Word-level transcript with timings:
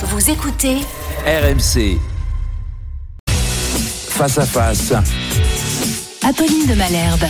Vous 0.00 0.30
écoutez 0.30 0.76
RMC. 1.26 1.98
Face 4.10 4.38
à 4.38 4.46
face. 4.46 4.92
Apolline 6.22 6.66
de 6.68 6.74
Malherbe. 6.74 7.24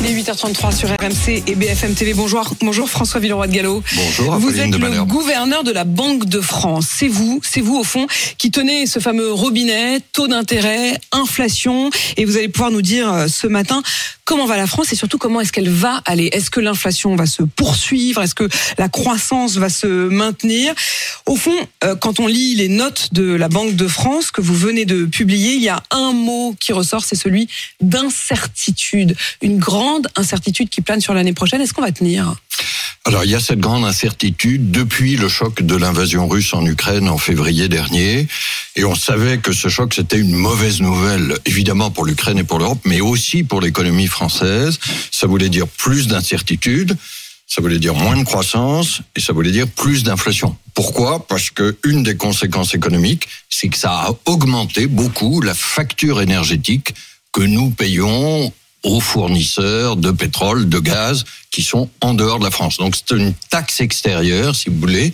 Les 0.00 0.14
8h33 0.14 0.76
sur 0.76 0.88
RMC 0.90 1.42
et 1.46 1.54
BFM 1.56 1.94
TV. 1.94 2.14
Bonjour, 2.14 2.54
bonjour 2.60 2.88
François 2.88 3.18
Villeroy 3.18 3.48
de 3.48 3.52
Gallo. 3.52 3.82
Bonjour, 3.96 4.36
Vous 4.36 4.60
êtes 4.60 4.70
le 4.70 5.04
gouverneur 5.04 5.64
de 5.64 5.72
la 5.72 5.82
Banque 5.82 6.26
de 6.26 6.40
France. 6.40 6.86
C'est 6.88 7.08
vous, 7.08 7.40
c'est 7.42 7.60
vous 7.60 7.76
au 7.76 7.82
fond 7.82 8.06
qui 8.38 8.52
tenez 8.52 8.86
ce 8.86 9.00
fameux 9.00 9.32
robinet, 9.32 10.00
taux 10.12 10.28
d'intérêt, 10.28 11.00
inflation, 11.10 11.90
et 12.16 12.24
vous 12.24 12.36
allez 12.36 12.48
pouvoir 12.48 12.70
nous 12.70 12.82
dire 12.82 13.12
euh, 13.12 13.26
ce 13.26 13.48
matin 13.48 13.82
comment 14.24 14.46
va 14.46 14.58
la 14.58 14.66
France 14.66 14.92
et 14.92 14.96
surtout 14.96 15.18
comment 15.18 15.40
est-ce 15.40 15.52
qu'elle 15.52 15.70
va 15.70 16.02
aller. 16.04 16.26
Est-ce 16.32 16.50
que 16.50 16.60
l'inflation 16.60 17.16
va 17.16 17.26
se 17.26 17.42
poursuivre? 17.42 18.22
Est-ce 18.22 18.34
que 18.34 18.48
la 18.76 18.88
croissance 18.88 19.56
va 19.56 19.70
se 19.70 19.86
maintenir? 19.86 20.74
Au 21.26 21.34
fond, 21.34 21.56
euh, 21.82 21.96
quand 21.96 22.20
on 22.20 22.26
lit 22.26 22.54
les 22.54 22.68
notes 22.68 23.08
de 23.12 23.32
la 23.32 23.48
Banque 23.48 23.74
de 23.74 23.88
France 23.88 24.30
que 24.30 24.42
vous 24.42 24.54
venez 24.54 24.84
de 24.84 25.06
publier, 25.06 25.54
il 25.54 25.62
y 25.62 25.70
a 25.70 25.82
un 25.90 26.12
mot 26.12 26.54
qui 26.60 26.72
ressort, 26.72 27.04
c'est 27.04 27.16
celui 27.16 27.48
d'incertitude. 27.80 29.16
Une 29.40 29.58
grande 29.58 29.87
incertitude 30.16 30.68
qui 30.68 30.80
plane 30.80 31.00
sur 31.00 31.14
l'année 31.14 31.32
prochaine. 31.32 31.60
Est-ce 31.60 31.74
qu'on 31.74 31.82
va 31.82 31.92
tenir? 31.92 32.34
Alors 33.04 33.24
il 33.24 33.30
y 33.30 33.34
a 33.34 33.40
cette 33.40 33.60
grande 33.60 33.84
incertitude 33.84 34.70
depuis 34.70 35.16
le 35.16 35.28
choc 35.28 35.62
de 35.62 35.76
l'invasion 35.76 36.28
russe 36.28 36.52
en 36.52 36.66
Ukraine 36.66 37.08
en 37.08 37.16
février 37.16 37.68
dernier. 37.68 38.28
Et 38.76 38.84
on 38.84 38.94
savait 38.94 39.38
que 39.38 39.52
ce 39.52 39.68
choc, 39.68 39.94
c'était 39.94 40.18
une 40.18 40.34
mauvaise 40.34 40.80
nouvelle, 40.80 41.38
évidemment 41.46 41.90
pour 41.90 42.04
l'Ukraine 42.04 42.38
et 42.38 42.44
pour 42.44 42.58
l'Europe, 42.58 42.80
mais 42.84 43.00
aussi 43.00 43.44
pour 43.44 43.60
l'économie 43.62 44.08
française. 44.08 44.78
Ça 45.10 45.26
voulait 45.26 45.48
dire 45.48 45.66
plus 45.66 46.06
d'incertitude, 46.08 46.96
ça 47.46 47.62
voulait 47.62 47.78
dire 47.78 47.94
moins 47.94 48.16
de 48.16 48.24
croissance 48.24 49.00
et 49.16 49.20
ça 49.20 49.32
voulait 49.32 49.52
dire 49.52 49.68
plus 49.68 50.02
d'inflation. 50.02 50.56
Pourquoi? 50.74 51.26
Parce 51.26 51.48
que 51.48 51.78
une 51.84 52.02
des 52.02 52.16
conséquences 52.16 52.74
économiques, 52.74 53.26
c'est 53.48 53.68
que 53.68 53.78
ça 53.78 53.90
a 53.90 54.10
augmenté 54.26 54.86
beaucoup 54.86 55.40
la 55.40 55.54
facture 55.54 56.20
énergétique 56.20 56.94
que 57.32 57.40
nous 57.40 57.70
payons 57.70 58.52
aux 58.84 59.00
fournisseurs 59.00 59.96
de 59.96 60.10
pétrole, 60.10 60.68
de 60.68 60.78
gaz 60.78 61.24
qui 61.50 61.62
sont 61.62 61.88
en 62.00 62.14
dehors 62.14 62.38
de 62.38 62.44
la 62.44 62.50
France. 62.50 62.76
Donc 62.78 62.94
c'est 62.96 63.14
une 63.16 63.34
taxe 63.50 63.80
extérieure, 63.80 64.54
si 64.54 64.68
vous 64.70 64.78
voulez, 64.78 65.12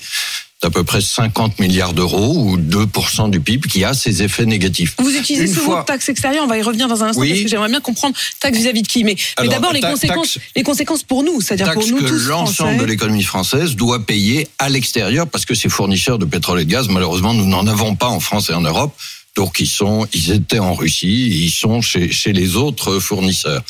d'à 0.63 0.71
peu 0.71 0.83
près 0.85 1.01
50 1.01 1.59
milliards 1.59 1.93
d'euros 1.93 2.35
ou 2.37 2.57
2% 2.57 3.29
du 3.31 3.41
PIB 3.41 3.69
qui 3.69 3.85
a 3.85 3.93
ses 3.93 4.23
effets 4.23 4.47
négatifs. 4.47 4.95
Vous 4.99 5.15
utilisez 5.15 5.47
Une 5.47 5.55
ce 5.55 5.61
fois- 5.61 5.79
mot 5.79 5.83
taxe 5.85 6.09
extérieure, 6.09 6.45
on 6.45 6.47
va 6.47 6.57
y 6.59 6.63
revenir 6.63 6.89
dans 6.89 7.03
un 7.05 7.09
instant 7.09 7.21
Oui. 7.21 7.31
parce 7.31 7.43
que 7.43 7.49
j'aimerais 7.49 7.69
bien 7.69 7.81
comprendre 7.81 8.15
taxe 8.41 8.57
vis-à-vis 8.59 8.83
de 8.83 8.89
qui. 8.89 9.05
Mais, 9.05 9.17
d'abord 9.49 9.73
les 9.73 9.81
conséquences, 9.83 10.35
taxe- 10.35 10.47
les 10.57 10.63
conséquences 10.63 11.03
pour 11.03 11.23
nous, 11.23 11.41
c'est-à-dire 11.43 11.71
pour 11.73 11.87
nous 11.87 11.99
que 11.99 12.09
tous 12.09 12.29
l'ensemble 12.29 12.79
de 12.79 12.85
l'économie 12.85 13.23
française 13.25 13.77
doit 13.77 14.05
payer 14.07 14.49
à 14.59 14.69
l'extérieur 14.71 15.27
parce 15.29 15.45
que 15.45 15.55
ces 15.55 15.69
fournisseurs 15.69 16.19
de 16.19 16.25
pétrole 16.25 16.61
et 16.61 16.65
de 16.65 16.71
gaz, 16.71 16.89
malheureusement, 16.89 17.35
nous 17.35 17.47
n'en 17.47 17.67
avons 17.67 17.95
pas 17.95 18.09
en 18.09 18.21
France 18.21 18.49
et 18.51 18.55
en 18.55 18.63
Europe. 18.63 18.95
Donc 19.35 19.61
ils 19.61 19.69
sont, 19.69 20.07
ils 20.13 20.31
étaient 20.31 20.59
en 20.59 20.75
Russie, 20.75 21.45
ils 21.45 21.51
sont 21.51 21.81
chez, 21.81 22.13
chez 22.13 22.33
les 22.33 22.57
autres 22.57 23.01
fournisseurs. 23.01 23.63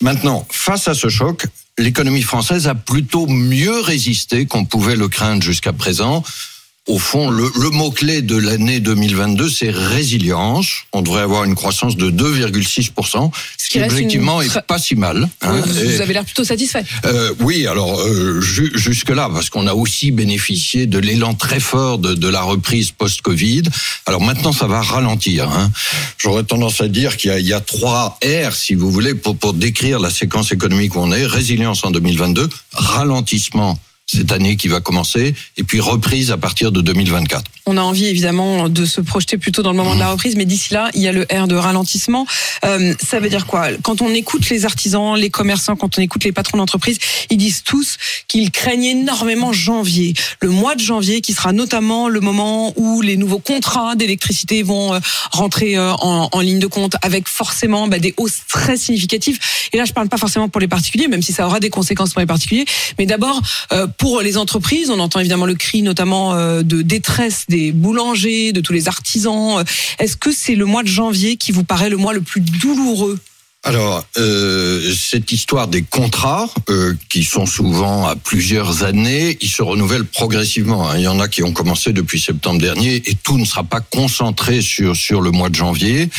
Maintenant, 0.00 0.46
face 0.50 0.88
à 0.88 0.94
ce 0.94 1.08
choc, 1.08 1.46
l'économie 1.78 2.22
française 2.22 2.68
a 2.68 2.74
plutôt 2.74 3.26
mieux 3.26 3.80
résisté 3.80 4.46
qu'on 4.46 4.64
pouvait 4.64 4.96
le 4.96 5.08
craindre 5.08 5.42
jusqu'à 5.42 5.72
présent. 5.72 6.22
Au 6.86 6.98
fond, 6.98 7.30
le, 7.30 7.50
le 7.62 7.70
mot-clé 7.70 8.20
de 8.20 8.36
l'année 8.36 8.78
2022, 8.78 9.48
c'est 9.48 9.70
résilience. 9.70 10.68
On 10.92 11.00
devrait 11.00 11.22
avoir 11.22 11.44
une 11.44 11.54
croissance 11.54 11.96
de 11.96 12.10
2,6%, 12.10 13.30
ce 13.56 13.68
qui 13.70 13.78
une 13.78 13.84
objectivement 13.84 14.42
est 14.42 14.60
pas 14.66 14.78
si 14.78 14.94
mal. 14.94 15.26
hein. 15.40 15.60
Vous, 15.64 15.78
Et- 15.78 15.84
vous 15.96 16.00
avez 16.02 16.12
l'air 16.12 16.24
plutôt 16.26 16.44
satisfait. 16.44 16.84
euh, 17.06 17.32
oui, 17.40 17.66
alors 17.66 17.98
euh, 18.00 18.38
ju- 18.42 18.70
jusque-là, 18.74 19.30
parce 19.32 19.48
qu'on 19.48 19.66
a 19.66 19.72
aussi 19.72 20.10
bénéficié 20.10 20.84
de 20.84 20.98
l'élan 20.98 21.32
très 21.32 21.58
fort 21.58 21.96
de, 21.98 22.12
de 22.12 22.28
la 22.28 22.42
reprise 22.42 22.90
post-Covid. 22.90 23.62
Alors 24.04 24.20
maintenant, 24.20 24.52
ça 24.52 24.66
va 24.66 24.82
ralentir. 24.82 25.48
Hein. 25.50 25.72
J'aurais 26.18 26.44
tendance 26.44 26.82
à 26.82 26.88
dire 26.88 27.16
qu'il 27.16 27.30
y, 27.30 27.32
a- 27.32 27.38
il 27.40 27.46
y 27.46 27.54
a 27.54 27.60
trois 27.60 28.18
R, 28.22 28.52
si 28.54 28.74
vous 28.74 28.90
voulez, 28.90 29.14
pour, 29.14 29.38
pour 29.38 29.54
décrire 29.54 30.00
la 30.00 30.10
séquence 30.10 30.52
économique 30.52 30.96
où 30.96 30.98
on 31.00 31.12
est. 31.12 31.24
Résilience 31.24 31.82
en 31.82 31.90
2022, 31.92 32.46
ralentissement 32.72 33.78
cette 34.06 34.32
année 34.32 34.56
qui 34.56 34.68
va 34.68 34.80
commencer, 34.80 35.34
et 35.56 35.64
puis 35.64 35.80
reprise 35.80 36.30
à 36.30 36.36
partir 36.36 36.72
de 36.72 36.80
2024. 36.80 37.42
On 37.66 37.78
a 37.78 37.80
envie 37.80 38.06
évidemment 38.06 38.68
de 38.68 38.84
se 38.84 39.00
projeter 39.00 39.38
plutôt 39.38 39.62
dans 39.62 39.70
le 39.70 39.76
moment 39.78 39.94
de 39.94 40.00
la 40.00 40.10
reprise, 40.10 40.36
mais 40.36 40.44
d'ici 40.44 40.74
là, 40.74 40.90
il 40.94 41.00
y 41.00 41.08
a 41.08 41.12
le 41.12 41.26
R 41.32 41.48
de 41.48 41.54
ralentissement. 41.54 42.26
Euh, 42.64 42.94
ça 43.02 43.20
veut 43.20 43.30
dire 43.30 43.46
quoi? 43.46 43.68
Quand 43.82 44.02
on 44.02 44.10
écoute 44.10 44.50
les 44.50 44.66
artisans, 44.66 45.16
les 45.16 45.30
commerçants, 45.30 45.74
quand 45.74 45.98
on 45.98 46.02
écoute 46.02 46.24
les 46.24 46.32
patrons 46.32 46.58
d'entreprise, 46.58 46.98
ils 47.30 47.38
disent 47.38 47.62
tous 47.62 47.96
qu'ils 48.28 48.50
craignent 48.50 48.84
énormément 48.84 49.54
janvier, 49.54 50.12
le 50.40 50.50
mois 50.50 50.74
de 50.74 50.80
janvier, 50.80 51.22
qui 51.22 51.32
sera 51.32 51.52
notamment 51.52 52.08
le 52.10 52.20
moment 52.20 52.74
où 52.76 53.00
les 53.00 53.16
nouveaux 53.16 53.38
contrats 53.38 53.96
d'électricité 53.96 54.62
vont 54.62 54.92
euh, 54.92 54.98
rentrer 55.30 55.78
euh, 55.78 55.94
en, 55.94 56.28
en 56.30 56.40
ligne 56.40 56.58
de 56.58 56.66
compte, 56.66 56.96
avec 57.00 57.28
forcément 57.28 57.88
bah, 57.88 57.98
des 57.98 58.12
hausses 58.18 58.42
très 58.48 58.76
significatives. 58.76 59.38
Et 59.72 59.78
là, 59.78 59.86
je 59.86 59.92
parle 59.92 60.10
pas 60.10 60.18
forcément 60.18 60.50
pour 60.50 60.60
les 60.60 60.68
particuliers, 60.68 61.08
même 61.08 61.22
si 61.22 61.32
ça 61.32 61.46
aura 61.46 61.60
des 61.60 61.70
conséquences 61.70 62.12
pour 62.12 62.20
les 62.20 62.26
particuliers, 62.26 62.66
mais 62.98 63.06
d'abord 63.06 63.40
euh, 63.72 63.86
pour 63.96 64.20
les 64.20 64.36
entreprises, 64.36 64.90
on 64.90 64.98
entend 64.98 65.20
évidemment 65.20 65.46
le 65.46 65.54
cri 65.54 65.82
notamment 65.82 66.34
euh, 66.34 66.62
de 66.62 66.82
détresse 66.82 67.44
des 67.48 67.72
boulangers, 67.72 68.52
de 68.52 68.60
tous 68.60 68.72
les 68.72 68.88
artisans. 68.88 69.64
Est-ce 69.98 70.16
que 70.16 70.32
c'est 70.32 70.54
le 70.54 70.64
mois 70.64 70.82
de 70.82 70.88
janvier 70.88 71.36
qui 71.36 71.52
vous 71.52 71.64
paraît 71.64 71.90
le 71.90 71.96
mois 71.96 72.12
le 72.12 72.20
plus 72.20 72.40
douloureux? 72.40 73.18
Alors, 73.66 74.04
euh, 74.18 74.92
cette 74.94 75.32
histoire 75.32 75.68
des 75.68 75.80
contrats, 75.80 76.50
euh, 76.68 76.92
qui 77.08 77.24
sont 77.24 77.46
souvent 77.46 78.06
à 78.06 78.14
plusieurs 78.14 78.82
années, 78.82 79.38
ils 79.40 79.48
se 79.48 79.62
renouvellent 79.62 80.04
progressivement. 80.04 80.86
hein. 80.86 80.98
Il 80.98 81.04
y 81.04 81.08
en 81.08 81.18
a 81.18 81.28
qui 81.28 81.42
ont 81.42 81.54
commencé 81.54 81.94
depuis 81.94 82.20
septembre 82.20 82.60
dernier 82.60 82.96
et 83.06 83.14
tout 83.14 83.38
ne 83.38 83.46
sera 83.46 83.64
pas 83.64 83.80
concentré 83.80 84.60
sur, 84.60 84.94
sur 84.94 85.22
le 85.22 85.30
mois 85.30 85.48
de 85.48 85.54
janvier. 85.54 86.10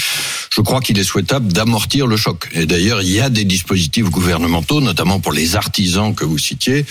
Je 0.55 0.61
crois 0.61 0.81
qu'il 0.81 0.97
est 0.97 1.03
souhaitable 1.03 1.53
d'amortir 1.53 2.07
le 2.07 2.17
choc. 2.17 2.49
Et 2.53 2.65
d'ailleurs, 2.65 3.03
il 3.03 3.11
y 3.11 3.19
a 3.19 3.29
des 3.29 3.45
dispositifs 3.45 4.09
gouvernementaux, 4.09 4.81
notamment 4.81 5.19
pour 5.19 5.31
les 5.31 5.55
artisans 5.55 6.15
que 6.15 6.25
vous 6.25 6.39
citiez, 6.39 6.83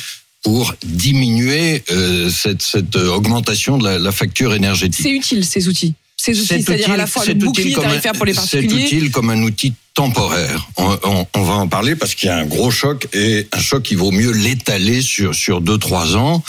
pour 0.44 0.72
diminuer 0.84 1.82
euh, 1.90 2.30
cette, 2.30 2.62
cette 2.62 2.94
augmentation 2.96 3.78
de 3.78 3.84
la, 3.84 3.98
la 3.98 4.12
facture 4.12 4.54
énergétique. 4.54 5.02
C'est 5.02 5.10
utile 5.10 5.44
ces 5.44 5.66
outils. 5.68 5.94
Ces 6.16 6.38
outils, 6.38 6.46
C'est 6.46 6.62
c'est-à-dire 6.62 6.92
à 6.92 6.96
la 6.96 7.06
fois 7.08 7.22
le 7.24 7.28
c'est 7.32 7.34
bouclier 7.34 7.72
comme 7.72 7.84
un- 7.84 7.88
tarifaire 7.88 8.12
pour 8.12 8.24
les 8.26 8.34
C'est 8.34 8.40
particuliers. 8.60 8.84
utile 8.84 9.10
comme 9.10 9.30
un 9.30 9.42
outil 9.42 9.72
temporaire. 9.94 10.68
On, 10.76 10.96
on- 11.02 11.26
on 11.34 11.42
va 11.42 11.54
en 11.54 11.66
parler 11.68 11.96
parce 11.96 12.14
qu'il 12.14 12.28
y 12.28 12.30
a 12.32 12.36
un 12.36 12.46
gros 12.46 12.70
choc 12.70 13.08
et 13.12 13.46
un 13.52 13.58
choc 13.60 13.82
qui 13.82 13.94
vaut 13.94 14.10
mieux 14.12 14.30
l'étaler 14.32 15.00
sur 15.02 15.34
sur 15.34 15.60
deux 15.60 15.78
trois 15.78 16.16
ans. 16.16 16.42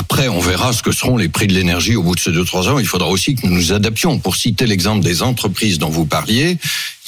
Après, 0.00 0.28
on 0.28 0.38
verra 0.38 0.72
ce 0.72 0.80
que 0.84 0.92
seront 0.92 1.16
les 1.16 1.28
prix 1.28 1.48
de 1.48 1.54
l'énergie 1.54 1.96
au 1.96 2.04
bout 2.04 2.14
de 2.14 2.20
ces 2.20 2.30
deux 2.30 2.44
trois 2.44 2.68
ans. 2.68 2.78
Il 2.78 2.86
faudra 2.86 3.08
aussi 3.08 3.34
que 3.34 3.44
nous 3.48 3.52
nous 3.52 3.72
adaptions. 3.72 4.20
Pour 4.20 4.36
citer 4.36 4.64
l'exemple 4.64 5.02
des 5.04 5.22
entreprises 5.22 5.78
dont 5.80 5.88
vous 5.90 6.04
parliez, 6.06 6.56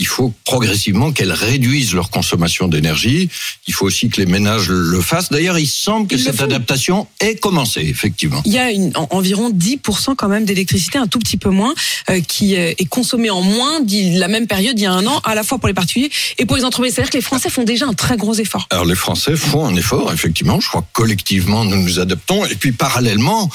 il 0.01 0.07
faut 0.07 0.35
progressivement 0.45 1.13
qu'elles 1.13 1.31
réduisent 1.33 1.95
leur 1.95 2.11
consommation 2.11 2.67
d'énergie. 2.67 3.29
Il 3.69 3.75
faut 3.75 3.87
aussi 3.87 4.09
que 4.09 4.21
les 4.21 4.27
ménages 4.27 4.69
le 4.69 5.01
fassent. 5.01 5.29
D'ailleurs, 5.31 5.57
il 5.59 5.69
semble 5.69 6.09
que 6.09 6.17
Ils 6.17 6.23
cette 6.25 6.41
adaptation 6.41 7.07
ait 7.21 7.37
commencé, 7.37 7.81
effectivement. 7.83 8.43
Il 8.45 8.53
y 8.53 8.59
a 8.59 8.73
une, 8.73 8.91
en- 8.97 9.07
environ 9.11 9.51
10% 9.51 10.17
quand 10.17 10.29
même 10.29 10.45
d'électricité, 10.45 10.99
un 10.99 11.07
tout 11.07 11.21
petit 11.21 11.37
peu 11.37 11.51
moins, 11.51 11.75
euh, 12.09 12.21
qui 12.21 12.57
euh, 12.57 12.73
est 12.77 12.89
consommée 12.89 13.31
en 13.31 13.43
moins 13.43 13.79
la 13.89 14.27
même 14.29 14.49
période 14.49 14.77
il 14.79 14.83
y 14.83 14.87
a 14.87 14.93
un 14.93 15.07
an, 15.07 15.21
à 15.23 15.37
la 15.37 15.45
fois 15.45 15.59
pour 15.59 15.69
les 15.69 15.75
particuliers 15.75 16.11
et 16.39 16.45
pour 16.45 16.57
les 16.57 16.65
entreprises. 16.65 16.95
C'est-à-dire 16.95 17.13
que 17.13 17.19
les 17.19 17.23
Français 17.23 17.51
font 17.51 17.63
déjà 17.65 17.87
un 17.87 17.93
très 17.93 18.17
gros 18.17 18.35
effort. 18.35 18.67
Alors 18.71 18.87
les 18.87 18.97
Français 18.97 19.37
font 19.37 19.65
un 19.67 19.77
effort, 19.77 20.13
effectivement. 20.13 20.59
Je 20.61 20.69
crois 20.69 20.81
que 20.83 20.89
collectivement, 20.93 21.65
nous 21.65 21.77
nous 21.81 22.01
adaptons. 22.01 22.45
Et 22.47 22.57
puis 22.57 22.73
parallèlement, 22.81 23.51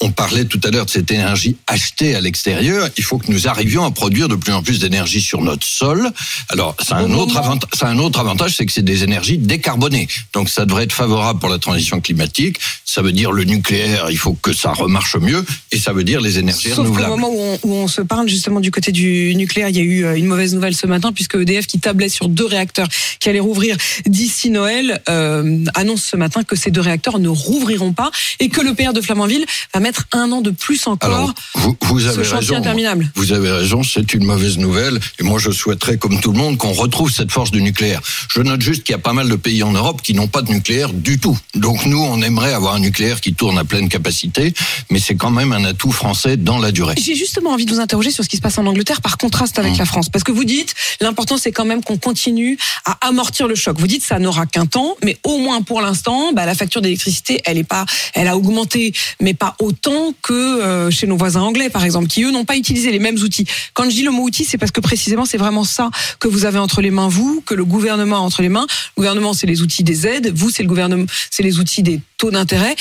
on 0.00 0.10
parlait 0.10 0.44
tout 0.44 0.60
à 0.64 0.70
l'heure 0.70 0.86
de 0.86 0.90
cette 0.90 1.10
énergie 1.10 1.56
achetée 1.66 2.14
à 2.14 2.20
l'extérieur. 2.20 2.88
Il 2.98 3.04
faut 3.04 3.18
que 3.18 3.30
nous 3.30 3.46
arrivions 3.46 3.84
à 3.84 3.90
produire 3.90 4.28
de 4.28 4.34
plus 4.34 4.52
en 4.52 4.62
plus 4.62 4.80
d'énergie 4.80 5.20
sur 5.20 5.40
notre 5.40 5.66
sol. 5.66 6.10
Alors, 6.48 6.76
c'est 6.82 6.94
un 6.94 7.10
Au 7.12 7.22
autre 7.22 7.36
avantage. 7.36 7.70
C'est 7.72 7.84
un 7.84 7.98
autre 7.98 8.18
avantage, 8.18 8.56
c'est 8.56 8.66
que 8.66 8.72
c'est 8.72 8.82
des 8.82 9.04
énergies 9.04 9.38
décarbonées. 9.38 10.08
Donc, 10.32 10.48
ça 10.48 10.66
devrait 10.66 10.84
être 10.84 10.92
favorable 10.92 11.38
pour 11.38 11.48
la 11.48 11.58
transition 11.58 12.00
climatique. 12.00 12.58
Ça 12.84 13.02
veut 13.02 13.12
dire 13.12 13.30
le 13.30 13.44
nucléaire. 13.44 14.08
Il 14.10 14.18
faut 14.18 14.34
que 14.34 14.52
ça 14.52 14.72
remarche 14.72 15.16
mieux. 15.16 15.44
Et 15.70 15.78
ça 15.78 15.92
veut 15.92 16.04
dire 16.04 16.20
les 16.20 16.38
énergies 16.38 16.70
Sauf 16.70 16.78
renouvelables. 16.78 17.10
moment 17.10 17.30
où 17.30 17.40
on, 17.40 17.58
où 17.62 17.74
on 17.74 17.88
se 17.88 18.00
parle 18.02 18.28
justement 18.28 18.60
du 18.60 18.70
côté 18.72 18.90
du 18.90 19.34
nucléaire, 19.36 19.68
il 19.68 19.76
y 19.76 19.80
a 19.80 19.82
eu 19.82 20.04
euh, 20.04 20.16
une 20.16 20.26
mauvaise 20.26 20.54
nouvelle 20.54 20.74
ce 20.74 20.86
matin 20.86 21.12
puisque 21.12 21.36
EDF 21.36 21.66
qui 21.66 21.78
tablait 21.78 22.08
sur 22.08 22.28
deux 22.28 22.46
réacteurs 22.46 22.88
qui 23.20 23.28
allaient 23.28 23.40
rouvrir 23.40 23.76
d'ici 24.06 24.50
Noël 24.50 25.00
euh, 25.08 25.64
annonce 25.74 26.02
ce 26.02 26.16
matin 26.16 26.42
que 26.42 26.56
ces 26.56 26.70
deux 26.70 26.80
réacteurs 26.80 27.18
ne 27.18 27.28
rouvriront 27.28 27.92
pas 27.92 28.10
et 28.40 28.48
que 28.48 28.60
le 28.60 28.74
PR 28.74 28.92
de 28.92 29.00
Flamanville 29.00 29.46
va 29.72 29.80
mettre 29.80 29.93
un 30.12 30.30
an 30.32 30.40
de 30.40 30.50
plus 30.50 30.86
encore 30.86 31.08
Alors, 31.14 31.34
vous, 31.54 31.76
vous 31.82 32.00
ce 32.00 32.06
avez 32.08 32.24
chantier 32.24 32.38
raison. 32.38 32.56
interminable. 32.56 33.10
Vous 33.14 33.32
avez 33.32 33.50
raison, 33.50 33.82
c'est 33.82 34.14
une 34.14 34.24
mauvaise 34.24 34.58
nouvelle. 34.58 34.98
Et 35.18 35.22
moi, 35.22 35.38
je 35.38 35.50
souhaiterais, 35.50 35.96
comme 35.98 36.20
tout 36.20 36.32
le 36.32 36.38
monde, 36.38 36.56
qu'on 36.58 36.72
retrouve 36.72 37.10
cette 37.10 37.30
force 37.32 37.50
du 37.50 37.62
nucléaire. 37.62 38.00
Je 38.28 38.40
note 38.42 38.60
juste 38.62 38.82
qu'il 38.84 38.92
y 38.92 38.96
a 38.96 38.98
pas 39.00 39.12
mal 39.12 39.28
de 39.28 39.36
pays 39.36 39.62
en 39.62 39.72
Europe 39.72 40.02
qui 40.02 40.14
n'ont 40.14 40.28
pas 40.28 40.42
de 40.42 40.50
nucléaire 40.52 40.92
du 40.92 41.18
tout. 41.18 41.38
Donc 41.54 41.86
nous, 41.86 41.98
on 42.00 42.20
aimerait 42.22 42.52
avoir 42.52 42.74
un 42.74 42.80
nucléaire 42.80 43.20
qui 43.20 43.34
tourne 43.34 43.58
à 43.58 43.64
pleine 43.64 43.88
capacité, 43.88 44.52
mais 44.90 44.98
c'est 44.98 45.16
quand 45.16 45.30
même 45.30 45.52
un 45.52 45.64
atout 45.64 45.92
français 45.92 46.36
dans 46.36 46.58
la 46.58 46.72
durée. 46.72 46.94
J'ai 47.00 47.14
justement 47.14 47.50
envie 47.50 47.66
de 47.66 47.72
vous 47.74 47.80
interroger 47.80 48.10
sur 48.10 48.24
ce 48.24 48.28
qui 48.28 48.36
se 48.36 48.42
passe 48.42 48.58
en 48.58 48.66
Angleterre 48.66 49.00
par 49.00 49.18
contraste 49.18 49.58
avec 49.58 49.74
Mmh. 49.74 49.78
la 49.78 49.84
France. 49.86 50.08
Parce 50.08 50.22
que 50.24 50.32
vous 50.32 50.44
dites, 50.44 50.74
l'important 51.00 51.36
c'est 51.38 51.50
quand 51.52 51.64
même 51.64 51.82
qu'on 51.82 51.98
continue 51.98 52.58
à 52.84 52.96
amortir 53.08 53.48
le 53.48 53.54
choc. 53.54 53.78
Vous 53.78 53.86
dites, 53.86 54.04
ça 54.04 54.18
n'aura 54.18 54.46
qu'un 54.46 54.66
temps, 54.66 54.96
mais 55.04 55.18
au 55.24 55.38
moins 55.38 55.62
pour 55.62 55.80
l'instant, 55.80 56.32
bah, 56.32 56.46
la 56.46 56.54
facture 56.54 56.80
d'électricité, 56.82 57.40
elle 57.44 57.58
est 57.58 57.64
pas, 57.64 57.86
elle 58.14 58.28
a 58.28 58.36
augmenté, 58.36 58.92
mais 59.20 59.34
pas 59.34 59.56
autant 59.58 59.73
que 60.22 60.32
euh, 60.32 60.90
chez 60.90 61.06
nos 61.06 61.16
voisins 61.16 61.42
anglais, 61.42 61.70
par 61.70 61.84
exemple, 61.84 62.06
qui 62.06 62.22
eux 62.24 62.30
n'ont 62.30 62.44
pas 62.44 62.56
utilisé 62.56 62.90
les 62.90 62.98
mêmes 62.98 63.18
outils. 63.18 63.46
Quand 63.72 63.84
je 63.84 63.90
dis 63.90 64.02
le 64.02 64.10
mot 64.10 64.22
outil, 64.22 64.44
c'est 64.44 64.58
parce 64.58 64.70
que 64.70 64.80
précisément 64.80 65.24
c'est 65.24 65.38
vraiment 65.38 65.64
ça 65.64 65.90
que 66.18 66.28
vous 66.28 66.44
avez 66.44 66.58
entre 66.58 66.80
les 66.80 66.90
mains, 66.90 67.08
vous, 67.08 67.42
que 67.46 67.54
le 67.54 67.64
gouvernement 67.64 68.16
a 68.16 68.20
entre 68.20 68.42
les 68.42 68.48
mains. 68.48 68.66
Le 68.96 69.02
gouvernement, 69.02 69.32
c'est 69.32 69.46
les 69.46 69.62
outils 69.62 69.84
des 69.84 70.06
aides, 70.06 70.32
vous, 70.34 70.50
c'est 70.50 70.62
le 70.62 70.68
gouvernement, 70.68 71.06
c'est 71.30 71.42
les 71.42 71.58
outils 71.58 71.82
des 71.82 72.00
taux 72.18 72.30
d'intérêt. 72.30 72.76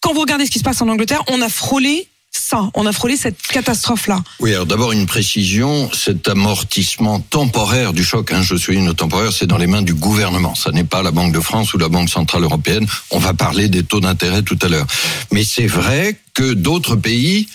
Quand 0.00 0.12
vous 0.12 0.20
regardez 0.20 0.46
ce 0.46 0.50
qui 0.50 0.58
se 0.58 0.64
passe 0.64 0.80
en 0.80 0.88
Angleterre, 0.88 1.22
on 1.28 1.40
a 1.42 1.48
frôlé 1.48 2.08
ça, 2.38 2.70
on 2.74 2.86
a 2.86 2.92
frôlé 2.92 3.16
cette 3.16 3.40
catastrophe-là. 3.42 4.22
Oui, 4.40 4.52
alors 4.54 4.66
d'abord 4.66 4.92
une 4.92 5.06
précision, 5.06 5.90
cet 5.92 6.28
amortissement 6.28 7.20
temporaire 7.20 7.92
du 7.92 8.04
choc, 8.04 8.32
hein, 8.32 8.42
je 8.42 8.56
souligne 8.56 8.86
le 8.86 8.94
temporaire, 8.94 9.32
c'est 9.32 9.46
dans 9.46 9.58
les 9.58 9.66
mains 9.66 9.82
du 9.82 9.94
gouvernement. 9.94 10.54
Ça 10.54 10.70
n'est 10.70 10.84
pas 10.84 11.02
la 11.02 11.10
Banque 11.10 11.32
de 11.32 11.40
France 11.40 11.74
ou 11.74 11.78
la 11.78 11.88
Banque 11.88 12.08
Centrale 12.08 12.44
Européenne. 12.44 12.86
On 13.10 13.18
va 13.18 13.34
parler 13.34 13.68
des 13.68 13.82
taux 13.82 14.00
d'intérêt 14.00 14.42
tout 14.42 14.58
à 14.62 14.68
l'heure. 14.68 14.86
Mais 15.32 15.44
c'est 15.44 15.66
vrai 15.66 16.16
que 16.34 16.52
d'autres 16.54 16.96
pays 16.96 17.48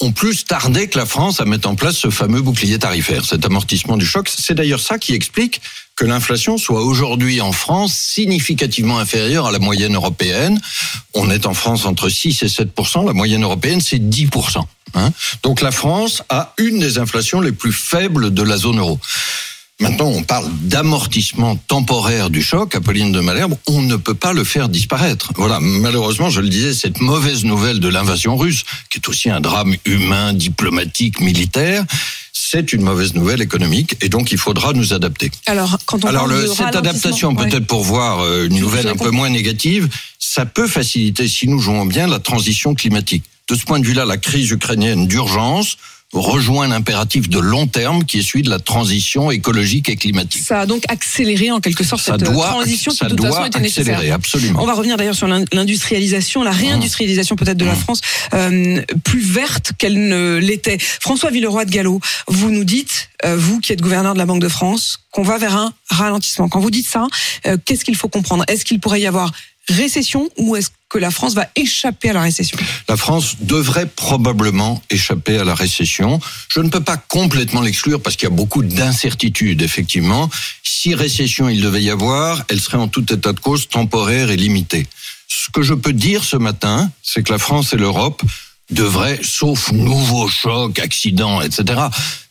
ont 0.00 0.12
plus 0.12 0.44
tardé 0.44 0.88
que 0.88 0.98
la 0.98 1.06
France 1.06 1.40
à 1.40 1.44
mettre 1.46 1.68
en 1.68 1.74
place 1.74 1.96
ce 1.96 2.10
fameux 2.10 2.42
bouclier 2.42 2.78
tarifaire, 2.78 3.24
cet 3.24 3.46
amortissement 3.46 3.96
du 3.96 4.04
choc. 4.04 4.28
C'est 4.28 4.54
d'ailleurs 4.54 4.80
ça 4.80 4.98
qui 4.98 5.14
explique 5.14 5.62
que 5.94 6.04
l'inflation 6.04 6.58
soit 6.58 6.82
aujourd'hui 6.82 7.40
en 7.40 7.52
France 7.52 7.94
significativement 7.94 8.98
inférieure 8.98 9.46
à 9.46 9.52
la 9.52 9.58
moyenne 9.58 9.94
européenne. 9.94 10.60
On 11.14 11.30
est 11.30 11.46
en 11.46 11.54
France 11.54 11.86
entre 11.86 12.10
6 12.10 12.42
et 12.42 12.46
7% 12.46 13.06
la 13.06 13.14
moyenne 13.14 13.42
européenne 13.42 13.80
c'est 13.80 13.98
10% 13.98 14.62
hein. 14.94 15.12
Donc 15.42 15.62
la 15.62 15.70
France 15.70 16.22
a 16.28 16.52
une 16.58 16.78
des 16.78 16.98
inflations 16.98 17.40
les 17.40 17.52
plus 17.52 17.72
faibles 17.72 18.34
de 18.34 18.42
la 18.42 18.58
zone 18.58 18.78
euro. 18.78 19.00
Maintenant, 19.78 20.06
on 20.06 20.22
parle 20.22 20.48
d'amortissement 20.62 21.56
temporaire 21.68 22.30
du 22.30 22.42
choc, 22.42 22.74
Apolline 22.74 23.12
de 23.12 23.20
Malherbe, 23.20 23.56
on 23.66 23.82
ne 23.82 23.96
peut 23.96 24.14
pas 24.14 24.32
le 24.32 24.42
faire 24.42 24.70
disparaître. 24.70 25.32
Voilà, 25.36 25.60
malheureusement, 25.60 26.30
je 26.30 26.40
le 26.40 26.48
disais, 26.48 26.72
cette 26.72 27.02
mauvaise 27.02 27.44
nouvelle 27.44 27.78
de 27.78 27.88
l'invasion 27.88 28.38
russe, 28.38 28.64
qui 28.88 28.96
est 28.98 29.08
aussi 29.08 29.28
un 29.28 29.40
drame 29.40 29.76
humain, 29.84 30.32
diplomatique, 30.32 31.20
militaire, 31.20 31.84
c'est 32.32 32.72
une 32.72 32.82
mauvaise 32.82 33.14
nouvelle 33.14 33.42
économique 33.42 33.96
et 34.00 34.08
donc 34.08 34.32
il 34.32 34.38
faudra 34.38 34.72
nous 34.72 34.94
adapter. 34.94 35.30
Alors, 35.44 35.76
quand 35.84 36.02
on 36.06 36.08
Alors 36.08 36.26
le, 36.26 36.46
cette 36.46 36.74
adaptation, 36.74 37.34
Ouais. 37.34 37.46
peut-être 37.46 37.66
pour 37.66 37.82
voir 37.84 38.20
euh, 38.20 38.46
une 38.46 38.58
nouvelle 38.58 38.88
un 38.88 38.96
peu 38.96 39.10
moins 39.10 39.28
négative, 39.28 39.88
ça 40.18 40.46
peut 40.46 40.68
faciliter, 40.68 41.28
si 41.28 41.48
nous 41.48 41.58
jouons 41.58 41.84
bien, 41.84 42.06
la 42.06 42.18
transition 42.18 42.74
climatique. 42.74 43.24
De 43.48 43.54
ce 43.54 43.64
point 43.64 43.78
de 43.78 43.86
vue-là, 43.86 44.06
la 44.06 44.16
crise 44.16 44.50
ukrainienne 44.50 45.06
d'urgence 45.06 45.76
rejoint 46.20 46.68
l'impératif 46.68 47.28
de 47.28 47.38
long 47.38 47.66
terme 47.66 48.04
qui 48.04 48.18
est 48.18 48.22
celui 48.22 48.42
de 48.42 48.50
la 48.50 48.58
transition 48.58 49.30
écologique 49.30 49.88
et 49.88 49.96
climatique. 49.96 50.42
Ça 50.42 50.60
a 50.60 50.66
donc 50.66 50.84
accéléré 50.88 51.50
en 51.50 51.60
quelque 51.60 51.84
sorte 51.84 52.02
Ça 52.02 52.12
cette 52.18 52.28
euh, 52.28 52.32
doit, 52.32 52.48
transition 52.48 52.90
qui 52.92 52.98
ça 52.98 53.04
de 53.06 53.10
toute 53.14 53.24
façon 53.26 53.38
doit 53.38 53.46
était 53.48 53.60
nécessaire. 53.60 53.94
accélérer, 53.96 54.14
absolument. 54.14 54.62
On 54.62 54.66
va 54.66 54.74
revenir 54.74 54.96
d'ailleurs 54.96 55.14
sur 55.14 55.26
l'in- 55.28 55.44
l'industrialisation, 55.52 56.42
la 56.42 56.50
réindustrialisation 56.52 57.36
peut-être 57.36 57.58
de 57.58 57.64
la 57.64 57.74
Mmh. 57.74 57.76
France, 57.76 58.00
euh, 58.34 58.82
plus 59.04 59.20
verte 59.20 59.72
qu'elle 59.78 60.08
ne 60.08 60.38
l'était. 60.38 60.78
François 60.80 61.30
Villeroy 61.30 61.64
de 61.64 61.70
Gallo, 61.70 62.00
vous 62.28 62.50
nous 62.50 62.64
dites, 62.64 63.08
euh, 63.24 63.36
vous 63.36 63.60
qui 63.60 63.72
êtes 63.72 63.80
gouverneur 63.80 64.14
de 64.14 64.18
la 64.18 64.26
Banque 64.26 64.40
de 64.42 64.48
France, 64.48 65.00
qu'on 65.10 65.22
va 65.22 65.38
vers 65.38 65.56
un 65.56 65.72
ralentissement. 65.90 66.48
Quand 66.48 66.60
vous 66.60 66.70
dites 66.70 66.86
ça, 66.88 67.06
euh, 67.46 67.56
qu'est-ce 67.64 67.84
qu'il 67.84 67.96
faut 67.96 68.08
comprendre? 68.08 68.44
Est-ce 68.48 68.64
qu'il 68.64 68.80
pourrait 68.80 69.00
y 69.00 69.06
avoir 69.06 69.32
récession 69.68 70.28
ou 70.38 70.56
est-ce 70.56 70.70
que 70.88 70.98
la 70.98 71.10
France 71.10 71.34
va 71.34 71.48
échapper 71.56 72.10
à 72.10 72.12
la 72.12 72.22
récession? 72.22 72.56
La 72.88 72.96
France 72.96 73.36
devrait 73.40 73.86
probablement 73.86 74.82
échapper 74.90 75.38
à 75.38 75.44
la 75.44 75.54
récession. 75.54 76.20
Je 76.48 76.60
ne 76.60 76.68
peux 76.68 76.82
pas 76.82 76.96
complètement 76.96 77.60
l'exclure 77.60 78.00
parce 78.00 78.16
qu'il 78.16 78.28
y 78.28 78.32
a 78.32 78.34
beaucoup 78.34 78.62
d'incertitudes, 78.62 79.62
effectivement. 79.62 80.30
Si 80.62 80.94
récession 80.94 81.48
il 81.48 81.60
devait 81.60 81.82
y 81.82 81.90
avoir, 81.90 82.44
elle 82.48 82.60
serait 82.60 82.78
en 82.78 82.88
tout 82.88 83.12
état 83.12 83.32
de 83.32 83.40
cause 83.40 83.68
temporaire 83.68 84.30
et 84.30 84.36
limitée. 84.36 84.86
Ce 85.28 85.50
que 85.50 85.62
je 85.62 85.74
peux 85.74 85.92
dire 85.92 86.22
ce 86.22 86.36
matin, 86.36 86.90
c'est 87.02 87.22
que 87.22 87.32
la 87.32 87.38
France 87.38 87.72
et 87.72 87.76
l'Europe 87.76 88.22
devraient, 88.70 89.20
sauf 89.22 89.70
nouveau 89.72 90.28
choc, 90.28 90.78
accident, 90.78 91.40
etc., 91.40 91.80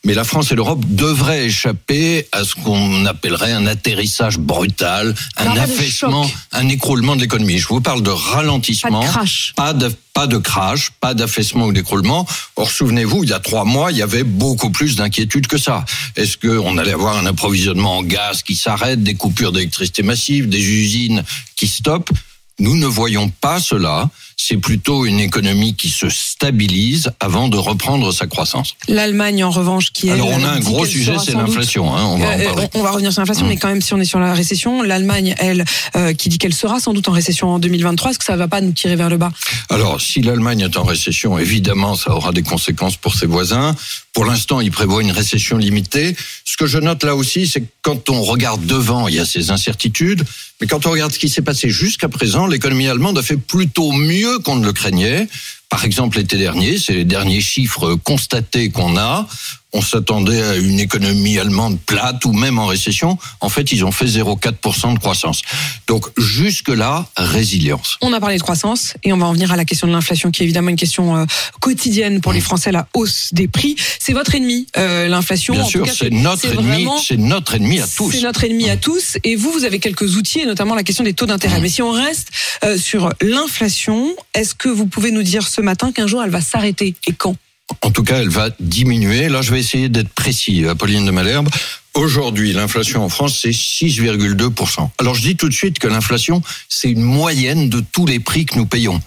mais 0.04 0.14
la 0.14 0.22
France 0.22 0.52
et 0.52 0.54
l'Europe 0.54 0.84
devraient 0.86 1.46
échapper 1.46 2.28
à 2.30 2.44
ce 2.44 2.54
qu'on 2.54 3.06
appellerait 3.06 3.52
un 3.52 3.66
atterrissage 3.66 4.38
brutal, 4.38 5.14
un 5.36 5.56
affaissement, 5.56 6.30
un 6.52 6.68
écroulement 6.68 7.16
de 7.16 7.22
l'économie. 7.22 7.58
Je 7.58 7.66
vous 7.66 7.80
parle 7.80 8.02
de 8.02 8.10
ralentissement. 8.10 9.00
Pas 9.00 9.06
de 9.06 9.12
crash. 9.12 9.52
Pas 9.56 9.72
de, 9.72 9.92
pas 10.12 10.26
de 10.28 10.38
crash, 10.38 10.90
pas 11.00 11.14
d'affaissement 11.14 11.66
ou 11.66 11.72
d'écroulement. 11.72 12.24
Or, 12.54 12.70
souvenez-vous, 12.70 13.24
il 13.24 13.30
y 13.30 13.32
a 13.32 13.40
trois 13.40 13.64
mois, 13.64 13.90
il 13.90 13.98
y 13.98 14.02
avait 14.02 14.22
beaucoup 14.22 14.70
plus 14.70 14.94
d'inquiétude 14.94 15.48
que 15.48 15.58
ça. 15.58 15.84
Est-ce 16.14 16.36
qu'on 16.36 16.78
allait 16.78 16.92
avoir 16.92 17.16
un 17.16 17.26
approvisionnement 17.26 17.96
en 17.98 18.02
gaz 18.04 18.42
qui 18.42 18.54
s'arrête, 18.54 19.02
des 19.02 19.14
coupures 19.14 19.50
d'électricité 19.50 20.04
massive, 20.04 20.48
des 20.48 20.62
usines 20.62 21.24
qui 21.56 21.66
stoppent? 21.66 22.12
Nous 22.60 22.76
ne 22.76 22.86
voyons 22.86 23.28
pas 23.28 23.58
cela. 23.58 24.08
C'est 24.38 24.58
plutôt 24.58 25.06
une 25.06 25.18
économie 25.18 25.74
qui 25.74 25.88
se 25.88 26.10
stabilise 26.10 27.10
avant 27.20 27.48
de 27.48 27.56
reprendre 27.56 28.12
sa 28.12 28.26
croissance. 28.26 28.74
L'Allemagne, 28.86 29.42
en 29.42 29.50
revanche, 29.50 29.92
qui 29.92 30.08
est. 30.08 30.12
Alors, 30.12 30.28
on 30.28 30.44
a 30.44 30.50
un 30.50 30.60
gros 30.60 30.84
sujet, 30.84 31.14
c'est 31.24 31.32
l'inflation. 31.32 31.96
Hein, 31.96 32.04
on 32.04 32.18
va 32.18 32.26
en 32.28 32.38
Euh, 32.38 32.66
on 32.74 32.82
va 32.82 32.90
revenir 32.90 33.12
sur 33.12 33.22
l'inflation, 33.22 33.46
Mmh. 33.46 33.48
mais 33.48 33.56
quand 33.56 33.68
même, 33.68 33.80
si 33.80 33.94
on 33.94 33.98
est 34.00 34.04
sur 34.04 34.18
la 34.20 34.34
récession, 34.34 34.82
l'Allemagne, 34.82 35.34
elle, 35.38 35.64
euh, 35.96 36.12
qui 36.12 36.28
dit 36.28 36.36
qu'elle 36.36 36.52
sera 36.54 36.80
sans 36.80 36.92
doute 36.92 37.08
en 37.08 37.12
récession 37.12 37.48
en 37.48 37.58
2023, 37.58 38.10
est-ce 38.10 38.18
que 38.18 38.24
ça 38.26 38.34
ne 38.34 38.38
va 38.38 38.46
pas 38.46 38.60
nous 38.60 38.72
tirer 38.72 38.94
vers 38.94 39.08
le 39.08 39.16
bas? 39.16 39.32
Alors, 39.70 40.00
si 40.02 40.20
l'Allemagne 40.20 40.60
est 40.60 40.76
en 40.76 40.84
récession, 40.84 41.38
évidemment, 41.38 41.96
ça 41.96 42.14
aura 42.14 42.32
des 42.32 42.42
conséquences 42.42 42.96
pour 42.98 43.14
ses 43.14 43.26
voisins. 43.26 43.74
Pour 44.12 44.26
l'instant, 44.26 44.60
il 44.60 44.70
prévoit 44.70 45.02
une 45.02 45.10
récession 45.12 45.56
limitée. 45.58 46.14
Ce 46.44 46.56
que 46.56 46.66
je 46.66 46.78
note 46.78 47.02
là 47.04 47.16
aussi, 47.16 47.46
c'est 47.46 47.62
que 47.62 47.66
quand 47.82 48.10
on 48.10 48.22
regarde 48.22 48.64
devant, 48.66 49.08
il 49.08 49.14
y 49.14 49.18
a 49.18 49.26
ces 49.26 49.50
incertitudes. 49.50 50.24
Mais 50.60 50.66
quand 50.66 50.86
on 50.86 50.90
regarde 50.90 51.12
ce 51.12 51.18
qui 51.18 51.28
s'est 51.28 51.42
passé 51.42 51.68
jusqu'à 51.68 52.08
présent, 52.08 52.46
l'économie 52.46 52.88
allemande 52.88 53.18
a 53.18 53.22
fait 53.22 53.36
plutôt 53.36 53.92
mieux 53.92 54.35
qu'on 54.38 54.56
ne 54.56 54.64
le 54.66 54.72
craignait. 54.72 55.28
Par 55.68 55.84
exemple, 55.84 56.18
l'été 56.18 56.36
dernier, 56.36 56.78
c'est 56.78 56.92
les 56.92 57.04
derniers 57.04 57.40
chiffres 57.40 57.96
constatés 57.96 58.70
qu'on 58.70 58.96
a. 58.96 59.26
On 59.72 59.82
s'attendait 59.82 60.42
à 60.42 60.56
une 60.56 60.80
économie 60.80 61.38
allemande 61.38 61.78
plate 61.78 62.24
ou 62.24 62.32
même 62.32 62.58
en 62.58 62.66
récession. 62.66 63.18
En 63.40 63.50
fait, 63.50 63.72
ils 63.72 63.84
ont 63.84 63.92
fait 63.92 64.06
0,4% 64.06 64.94
de 64.94 64.98
croissance. 64.98 65.42
Donc, 65.86 66.06
jusque-là, 66.16 67.04
résilience. 67.16 67.98
On 68.00 68.12
a 68.14 68.20
parlé 68.20 68.38
de 68.38 68.42
croissance 68.42 68.94
et 69.04 69.12
on 69.12 69.18
va 69.18 69.26
en 69.26 69.32
venir 69.32 69.52
à 69.52 69.56
la 69.56 69.64
question 69.64 69.86
de 69.86 69.92
l'inflation, 69.92 70.30
qui 70.30 70.42
est 70.42 70.46
évidemment 70.46 70.70
une 70.70 70.76
question 70.76 71.16
euh, 71.16 71.24
quotidienne 71.60 72.20
pour 72.20 72.32
les 72.32 72.40
Français, 72.40 72.72
la 72.72 72.88
hausse 72.94 73.30
des 73.32 73.48
prix. 73.48 73.76
C'est 73.98 74.14
votre 74.14 74.34
ennemi, 74.34 74.66
euh, 74.78 75.08
l'inflation. 75.08 75.52
Bien 75.52 75.64
En 75.64 75.66
sûr, 75.66 75.86
c'est 75.92 76.10
notre 76.10 76.46
ennemi, 76.46 76.86
c'est 77.06 77.18
notre 77.18 77.56
ennemi 77.56 77.80
à 77.80 77.86
tous. 77.86 78.12
C'est 78.12 78.22
notre 78.22 78.44
ennemi 78.44 78.70
à 78.70 78.76
tous. 78.76 79.18
Et 79.24 79.36
vous, 79.36 79.50
vous 79.50 79.64
avez 79.64 79.80
quelques 79.80 80.16
outils, 80.16 80.40
et 80.40 80.46
notamment 80.46 80.74
la 80.74 80.84
question 80.84 81.04
des 81.04 81.12
taux 81.12 81.26
d'intérêt. 81.26 81.60
Mais 81.60 81.68
si 81.68 81.82
on 81.82 81.90
reste 81.90 82.28
euh, 82.64 82.78
sur 82.78 83.10
l'inflation, 83.20 84.14
est-ce 84.32 84.54
que 84.54 84.70
vous 84.70 84.86
pouvez 84.86 85.10
nous 85.10 85.24
dire 85.24 85.46
ce 85.56 85.62
matin 85.62 85.90
qu'un 85.90 86.06
jour 86.06 86.22
elle 86.22 86.30
va 86.30 86.42
s'arrêter 86.42 86.94
et 87.06 87.12
quand 87.12 87.34
En 87.82 87.90
tout 87.90 88.02
cas, 88.02 88.20
elle 88.20 88.28
va 88.28 88.50
diminuer. 88.60 89.28
Là, 89.28 89.42
je 89.42 89.50
vais 89.50 89.58
essayer 89.58 89.88
d'être 89.88 90.10
précis, 90.10 90.66
Apolline 90.66 91.06
de 91.06 91.10
Malherbe. 91.10 91.48
Aujourd'hui, 91.94 92.52
l'inflation 92.52 93.02
en 93.02 93.08
France, 93.08 93.38
c'est 93.40 93.50
6,2%. 93.50 94.90
Alors, 94.98 95.14
je 95.14 95.22
dis 95.22 95.36
tout 95.36 95.48
de 95.48 95.54
suite 95.54 95.78
que 95.78 95.88
l'inflation, 95.88 96.42
c'est 96.68 96.90
une 96.90 97.00
moyenne 97.00 97.70
de 97.70 97.80
tous 97.80 98.04
les 98.04 98.20
prix 98.20 98.44
que 98.44 98.56
nous 98.56 98.66
payons. 98.66 99.00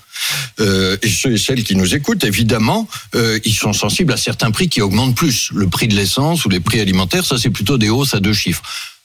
Euh, 0.60 0.98
et 1.03 1.10
ceux 1.10 1.34
et 1.34 1.38
celles 1.38 1.63
qui 1.63 1.75
nous 1.75 1.94
écoutent, 1.94 2.24
évidemment, 2.24 2.88
euh, 3.15 3.39
ils 3.46 3.53
sont 3.53 3.74
sensibles 3.74 4.12
à 4.12 4.18
certains 4.18 4.50
prix 4.50 4.70
qui 4.70 4.82
augmentent 4.82 5.15
plus. 5.15 5.51
Le 5.53 5.70
prix 5.70 5.88
de 5.88 5.96
l'essence 5.96 6.46
ou 6.46 6.50
les 6.50 6.60
prix 6.60 6.79
alimentaires, 6.82 7.25
ça, 7.25 7.38
c'est 7.38 7.51
plutôt 7.51 7.77
des 7.77 7.89
hausses 7.89 8.15
à 8.15 8.20
deux 8.20 8.34
chiffres. 8.34 8.63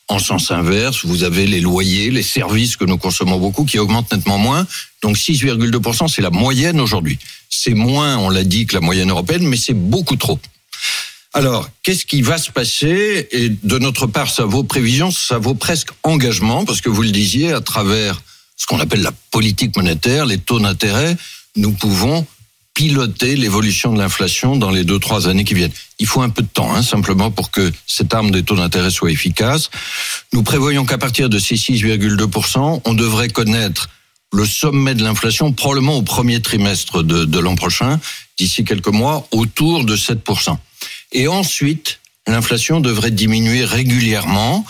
En 0.08 0.18
sens 0.18 0.50
inverse, 0.50 1.04
vous 1.04 1.24
avez 1.24 1.46
les 1.46 1.60
loyers, 1.60 2.10
les 2.10 2.22
services 2.22 2.76
que 2.76 2.84
nous 2.84 2.98
consommons 2.98 3.38
beaucoup 3.38 3.64
qui 3.64 3.78
augmentent 3.78 4.12
nettement 4.12 4.38
moins. 4.38 4.66
Donc 5.02 5.16
6,2%, 5.16 6.08
c'est 6.08 6.20
la 6.20 6.30
moyenne 6.30 6.78
aujourd'hui. 6.78 7.18
C'est 7.48 7.74
moins, 7.74 8.18
on 8.18 8.28
l'a 8.28 8.44
dit, 8.44 8.66
que 8.66 8.74
la 8.74 8.80
moyenne 8.80 9.10
européenne, 9.10 9.46
mais 9.46 9.56
c'est 9.56 9.74
beaucoup 9.74 10.16
trop. 10.16 10.38
Alors, 11.32 11.68
qu'est-ce 11.82 12.04
qui 12.04 12.22
va 12.22 12.38
se 12.38 12.50
passer? 12.50 13.28
Et 13.32 13.48
de 13.48 13.78
notre 13.78 14.06
part, 14.06 14.30
ça 14.30 14.44
vaut 14.44 14.62
prévision, 14.62 15.10
ça 15.10 15.38
vaut 15.38 15.54
presque 15.54 15.88
engagement, 16.02 16.64
parce 16.64 16.80
que 16.80 16.90
vous 16.90 17.02
le 17.02 17.10
disiez, 17.10 17.52
à 17.52 17.60
travers 17.60 18.20
ce 18.56 18.66
qu'on 18.66 18.80
appelle 18.80 19.02
la 19.02 19.12
politique 19.30 19.74
monétaire, 19.76 20.26
les 20.26 20.38
taux 20.38 20.60
d'intérêt, 20.60 21.16
nous 21.56 21.72
pouvons 21.72 22.26
piloter 22.74 23.36
l'évolution 23.36 23.92
de 23.92 23.98
l'inflation 23.98 24.56
dans 24.56 24.70
les 24.70 24.84
deux, 24.84 24.98
trois 24.98 25.28
années 25.28 25.44
qui 25.44 25.54
viennent. 25.54 25.72
Il 26.00 26.06
faut 26.06 26.22
un 26.22 26.28
peu 26.28 26.42
de 26.42 26.48
temps, 26.48 26.74
hein, 26.74 26.82
simplement, 26.82 27.30
pour 27.30 27.52
que 27.52 27.72
cette 27.86 28.12
arme 28.12 28.32
des 28.32 28.42
taux 28.42 28.56
d'intérêt 28.56 28.90
soit 28.90 29.12
efficace. 29.12 29.70
Nous 30.32 30.42
prévoyons 30.42 30.84
qu'à 30.84 30.98
partir 30.98 31.28
de 31.28 31.38
ces 31.38 31.54
6,2%, 31.54 32.82
on 32.84 32.94
devrait 32.94 33.28
connaître 33.28 33.88
le 34.32 34.44
sommet 34.44 34.96
de 34.96 35.04
l'inflation 35.04 35.52
probablement 35.52 35.96
au 35.96 36.02
premier 36.02 36.42
trimestre 36.42 37.04
de, 37.04 37.24
de 37.24 37.38
l'an 37.38 37.54
prochain, 37.54 38.00
d'ici 38.36 38.64
quelques 38.64 38.88
mois, 38.88 39.28
autour 39.30 39.84
de 39.84 39.96
7%. 39.96 40.56
Et 41.12 41.28
ensuite, 41.28 42.00
l'inflation 42.26 42.80
devrait 42.80 43.12
diminuer 43.12 43.64
régulièrement 43.64 44.66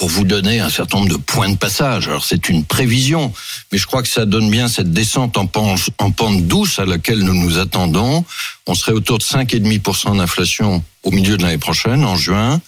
pour 0.00 0.08
vous 0.08 0.24
donner 0.24 0.60
un 0.60 0.70
certain 0.70 0.96
nombre 0.96 1.10
de 1.10 1.18
points 1.18 1.50
de 1.50 1.58
passage. 1.58 2.08
Alors 2.08 2.24
c'est 2.24 2.48
une 2.48 2.64
prévision, 2.64 3.34
mais 3.70 3.76
je 3.76 3.86
crois 3.86 4.02
que 4.02 4.08
ça 4.08 4.24
donne 4.24 4.48
bien 4.48 4.66
cette 4.66 4.92
descente 4.92 5.36
en 5.36 5.44
pente, 5.44 5.90
en 5.98 6.10
pente 6.10 6.46
douce 6.46 6.78
à 6.78 6.86
laquelle 6.86 7.18
nous 7.18 7.34
nous 7.34 7.58
attendons. 7.58 8.24
On 8.66 8.74
serait 8.74 8.92
autour 8.92 9.18
de 9.18 9.22
5,5% 9.24 10.16
d'inflation 10.16 10.82
au 11.02 11.10
milieu 11.10 11.36
de 11.36 11.42
l'année 11.42 11.58
prochaine, 11.58 12.02
en 12.06 12.16
juin. 12.16 12.62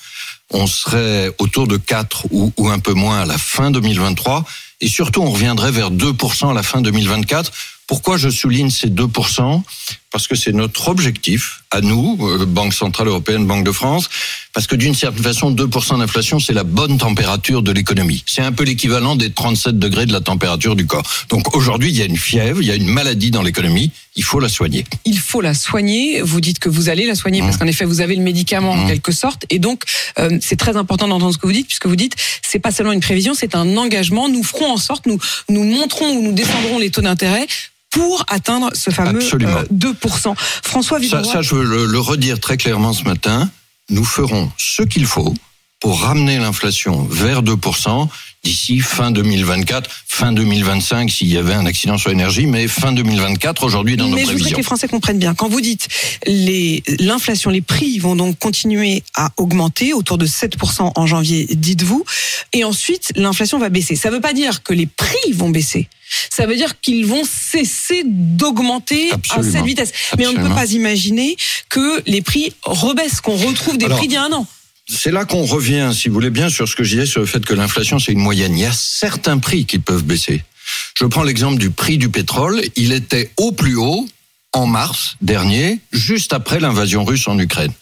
On 0.50 0.66
serait 0.66 1.34
autour 1.38 1.66
de 1.66 1.78
4 1.78 2.26
ou, 2.32 2.52
ou 2.58 2.68
un 2.68 2.78
peu 2.78 2.92
moins 2.92 3.22
à 3.22 3.24
la 3.24 3.38
fin 3.38 3.70
2023. 3.70 4.44
Et 4.82 4.88
surtout, 4.88 5.22
on 5.22 5.30
reviendrait 5.30 5.72
vers 5.72 5.90
2% 5.90 6.50
à 6.50 6.52
la 6.52 6.62
fin 6.62 6.82
2024. 6.82 7.50
Pourquoi 7.86 8.18
je 8.18 8.28
souligne 8.28 8.68
ces 8.68 8.90
2% 8.90 9.62
Parce 10.12 10.26
que 10.28 10.34
c'est 10.36 10.52
notre 10.52 10.88
objectif, 10.88 11.62
à 11.70 11.80
nous, 11.80 12.18
euh, 12.20 12.44
Banque 12.44 12.74
Centrale 12.74 13.08
Européenne, 13.08 13.46
Banque 13.46 13.64
de 13.64 13.72
France, 13.72 14.08
parce 14.52 14.66
que 14.66 14.76
d'une 14.76 14.94
certaine 14.94 15.22
façon, 15.22 15.50
2% 15.50 15.98
d'inflation, 15.98 16.38
c'est 16.38 16.52
la 16.52 16.64
bonne 16.64 16.98
température 16.98 17.62
de 17.62 17.72
l'économie. 17.72 18.22
C'est 18.26 18.42
un 18.42 18.52
peu 18.52 18.64
l'équivalent 18.64 19.16
des 19.16 19.30
37 19.32 19.78
degrés 19.78 20.04
de 20.04 20.12
la 20.12 20.20
température 20.20 20.76
du 20.76 20.86
corps. 20.86 21.02
Donc 21.30 21.56
aujourd'hui, 21.56 21.88
il 21.90 21.96
y 21.96 22.02
a 22.02 22.04
une 22.04 22.18
fièvre, 22.18 22.60
il 22.60 22.68
y 22.68 22.70
a 22.70 22.74
une 22.74 22.88
maladie 22.88 23.30
dans 23.30 23.42
l'économie, 23.42 23.90
il 24.14 24.22
faut 24.22 24.38
la 24.38 24.50
soigner. 24.50 24.84
Il 25.06 25.18
faut 25.18 25.40
la 25.40 25.54
soigner. 25.54 26.20
Vous 26.20 26.42
dites 26.42 26.58
que 26.58 26.68
vous 26.68 26.90
allez 26.90 27.06
la 27.06 27.14
soigner 27.14 27.40
parce 27.40 27.56
Mmh. 27.56 27.58
qu'en 27.60 27.66
effet, 27.66 27.84
vous 27.86 28.02
avez 28.02 28.14
le 28.14 28.22
médicament 28.22 28.72
en 28.72 28.84
Mmh. 28.84 28.88
quelque 28.88 29.12
sorte. 29.12 29.46
Et 29.48 29.58
donc, 29.58 29.84
euh, 30.18 30.38
c'est 30.42 30.56
très 30.56 30.76
important 30.76 31.08
d'entendre 31.08 31.32
ce 31.32 31.38
que 31.38 31.46
vous 31.46 31.52
dites, 31.54 31.66
puisque 31.68 31.86
vous 31.86 31.96
dites, 31.96 32.14
c'est 32.42 32.58
pas 32.58 32.70
seulement 32.70 32.92
une 32.92 33.00
prévision, 33.00 33.32
c'est 33.34 33.54
un 33.54 33.76
engagement. 33.78 34.28
Nous 34.28 34.42
ferons 34.42 34.70
en 34.70 34.76
sorte, 34.76 35.06
nous, 35.06 35.18
nous 35.48 35.64
montrons 35.64 36.10
ou 36.16 36.22
nous 36.22 36.32
descendrons 36.32 36.78
les 36.78 36.90
taux 36.90 37.00
d'intérêt 37.00 37.46
pour 37.92 38.24
atteindre 38.28 38.70
ce 38.74 38.90
fameux 38.90 39.20
euh, 39.22 39.64
2%. 39.72 40.34
François 40.36 40.98
Ça, 40.98 41.02
Villeroy, 41.02 41.24
ça, 41.32 41.42
je 41.42 41.54
veux 41.54 41.64
le, 41.64 41.86
le 41.86 42.00
redire 42.00 42.40
très 42.40 42.56
clairement 42.56 42.92
ce 42.92 43.04
matin. 43.04 43.48
Nous 43.90 44.04
ferons 44.04 44.50
ce 44.56 44.82
qu'il 44.82 45.06
faut 45.06 45.34
pour 45.82 46.00
ramener 46.00 46.38
l'inflation 46.38 47.02
vers 47.10 47.42
2% 47.42 48.06
d'ici 48.44 48.78
fin 48.78 49.10
2024, 49.10 49.90
fin 50.06 50.30
2025 50.30 51.10
s'il 51.10 51.26
y 51.26 51.36
avait 51.36 51.54
un 51.54 51.66
accident 51.66 51.98
sur 51.98 52.10
l'énergie, 52.10 52.46
mais 52.46 52.68
fin 52.68 52.92
2024 52.92 53.64
aujourd'hui 53.64 53.96
dans 53.96 54.06
nos 54.06 54.14
Mais 54.14 54.20
je 54.20 54.26
voudrais 54.26 54.34
prévisions. 54.34 54.54
que 54.54 54.60
les 54.60 54.62
Français 54.62 54.86
comprennent 54.86 55.18
bien. 55.18 55.34
Quand 55.34 55.48
vous 55.48 55.60
dites 55.60 55.88
les 56.24 56.84
l'inflation, 57.00 57.50
les 57.50 57.62
prix 57.62 57.98
vont 57.98 58.14
donc 58.14 58.38
continuer 58.38 59.02
à 59.16 59.32
augmenter 59.38 59.92
autour 59.92 60.18
de 60.18 60.26
7% 60.26 60.92
en 60.94 61.06
janvier, 61.08 61.48
dites-vous, 61.50 62.04
et 62.52 62.62
ensuite 62.62 63.12
l'inflation 63.16 63.58
va 63.58 63.68
baisser. 63.68 63.96
Ça 63.96 64.10
ne 64.10 64.14
veut 64.14 64.20
pas 64.20 64.34
dire 64.34 64.62
que 64.62 64.74
les 64.74 64.86
prix 64.86 65.32
vont 65.32 65.50
baisser. 65.50 65.88
Ça 66.30 66.46
veut 66.46 66.54
dire 66.54 66.80
qu'ils 66.80 67.06
vont 67.06 67.24
cesser 67.24 68.04
d'augmenter 68.06 69.10
à 69.30 69.42
cette 69.42 69.64
vitesse. 69.64 69.90
Mais 70.16 70.28
on 70.28 70.32
ne 70.32 70.46
peut 70.46 70.54
pas 70.54 70.70
imaginer 70.70 71.36
que 71.68 72.00
les 72.06 72.22
prix 72.22 72.52
rebaissent, 72.62 73.20
qu'on 73.20 73.36
retrouve 73.36 73.78
des 73.78 73.86
Alors, 73.86 73.98
prix 73.98 74.06
d'il 74.06 74.14
y 74.14 74.18
a 74.18 74.22
un 74.22 74.32
an. 74.32 74.46
C'est 74.94 75.10
là 75.10 75.24
qu'on 75.24 75.44
revient, 75.44 75.90
si 75.94 76.08
vous 76.08 76.14
voulez 76.14 76.30
bien, 76.30 76.50
sur 76.50 76.68
ce 76.68 76.76
que 76.76 76.84
je 76.84 76.90
disais 76.90 77.06
sur 77.06 77.20
le 77.20 77.26
fait 77.26 77.44
que 77.44 77.54
l'inflation, 77.54 77.98
c'est 77.98 78.12
une 78.12 78.20
moyenne. 78.20 78.52
Il 78.56 78.60
y 78.60 78.66
a 78.66 78.72
certains 78.72 79.38
prix 79.38 79.64
qui 79.64 79.78
peuvent 79.78 80.04
baisser. 80.04 80.44
Je 80.94 81.06
prends 81.06 81.22
l'exemple 81.22 81.58
du 81.58 81.70
prix 81.70 81.96
du 81.96 82.10
pétrole. 82.10 82.60
Il 82.76 82.92
était 82.92 83.30
au 83.38 83.52
plus 83.52 83.76
haut 83.76 84.06
en 84.52 84.66
mars 84.66 85.16
dernier, 85.22 85.80
juste 85.92 86.34
après 86.34 86.60
l'invasion 86.60 87.04
russe 87.04 87.26
en 87.26 87.38
Ukraine. 87.38 87.72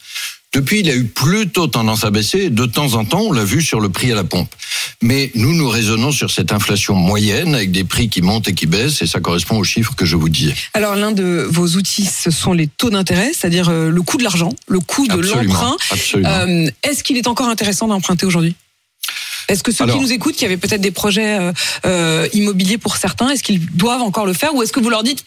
Depuis, 0.53 0.81
il 0.81 0.89
a 0.89 0.95
eu 0.95 1.05
plutôt 1.05 1.67
tendance 1.67 2.03
à 2.03 2.11
baisser. 2.11 2.49
De 2.49 2.65
temps 2.65 2.95
en 2.95 3.05
temps, 3.05 3.21
on 3.21 3.31
l'a 3.31 3.45
vu 3.45 3.61
sur 3.61 3.79
le 3.79 3.87
prix 3.87 4.11
à 4.11 4.15
la 4.15 4.25
pompe. 4.25 4.53
Mais 5.01 5.31
nous, 5.33 5.53
nous 5.55 5.69
raisonnons 5.69 6.11
sur 6.11 6.29
cette 6.29 6.51
inflation 6.51 6.93
moyenne 6.93 7.55
avec 7.55 7.71
des 7.71 7.85
prix 7.85 8.09
qui 8.09 8.21
montent 8.21 8.49
et 8.49 8.53
qui 8.53 8.65
baissent, 8.65 9.01
et 9.01 9.07
ça 9.07 9.21
correspond 9.21 9.57
aux 9.57 9.63
chiffres 9.63 9.95
que 9.95 10.05
je 10.05 10.17
vous 10.17 10.27
disais. 10.27 10.53
Alors 10.73 10.95
l'un 10.95 11.13
de 11.13 11.47
vos 11.49 11.67
outils, 11.77 12.05
ce 12.05 12.31
sont 12.31 12.51
les 12.51 12.67
taux 12.67 12.89
d'intérêt, 12.89 13.31
c'est-à-dire 13.33 13.69
euh, 13.69 13.89
le 13.89 14.01
coût 14.01 14.17
de 14.17 14.23
l'argent, 14.23 14.53
le 14.67 14.81
coût 14.81 15.07
de 15.07 15.19
l'emprunt. 15.21 15.77
Absolument. 15.89 16.29
Euh, 16.29 16.69
Est-ce 16.83 17.03
qu'il 17.05 17.15
est 17.15 17.27
encore 17.27 17.47
intéressant 17.47 17.87
d'emprunter 17.87 18.25
aujourd'hui? 18.25 18.55
Est-ce 19.47 19.63
que 19.63 19.71
ceux 19.71 19.85
Alors- 19.85 19.95
qui 19.97 20.01
nous 20.01 20.11
écoutent, 20.11 20.35
qui 20.35 20.45
avaient 20.45 20.57
peut-être 20.57 20.81
des 20.81 20.91
projets 20.91 21.39
euh, 21.39 21.51
euh, 21.85 22.27
immobiliers 22.33 22.77
pour 22.77 22.97
certains, 22.97 23.29
est-ce 23.29 23.43
qu'ils 23.43 23.65
doivent 23.71 24.01
encore 24.01 24.25
le 24.25 24.33
faire 24.33 24.53
ou 24.53 24.61
est-ce 24.63 24.71
que 24.73 24.79
vous 24.81 24.89
leur 24.89 25.03
dites 25.03 25.23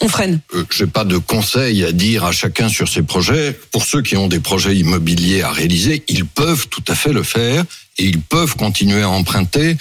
on 0.00 0.08
freine 0.08 0.40
Euh, 0.54 0.64
j'ai 0.70 0.86
pas 0.86 1.04
de 1.04 1.18
conseils 1.18 1.84
à 1.84 1.92
dire 1.92 2.24
à 2.24 2.32
chacun 2.32 2.68
sur 2.68 2.88
ces 2.88 3.02
projets. 3.02 3.58
Pour 3.72 3.84
ceux 3.84 4.02
qui 4.02 4.16
ont 4.16 4.28
des 4.28 4.40
projets 4.40 4.76
immobiliers 4.76 5.42
à 5.42 5.50
réaliser, 5.52 6.02
ils 6.08 6.24
peuvent 6.24 6.66
tout 6.68 6.84
à 6.88 6.94
fait 6.94 7.12
le 7.12 7.22
faire 7.22 7.64
et 7.98 8.04
ils 8.04 8.20
peuvent 8.20 8.56
continuer 8.56 9.02
à 9.02 9.10
emprunter. 9.10 9.76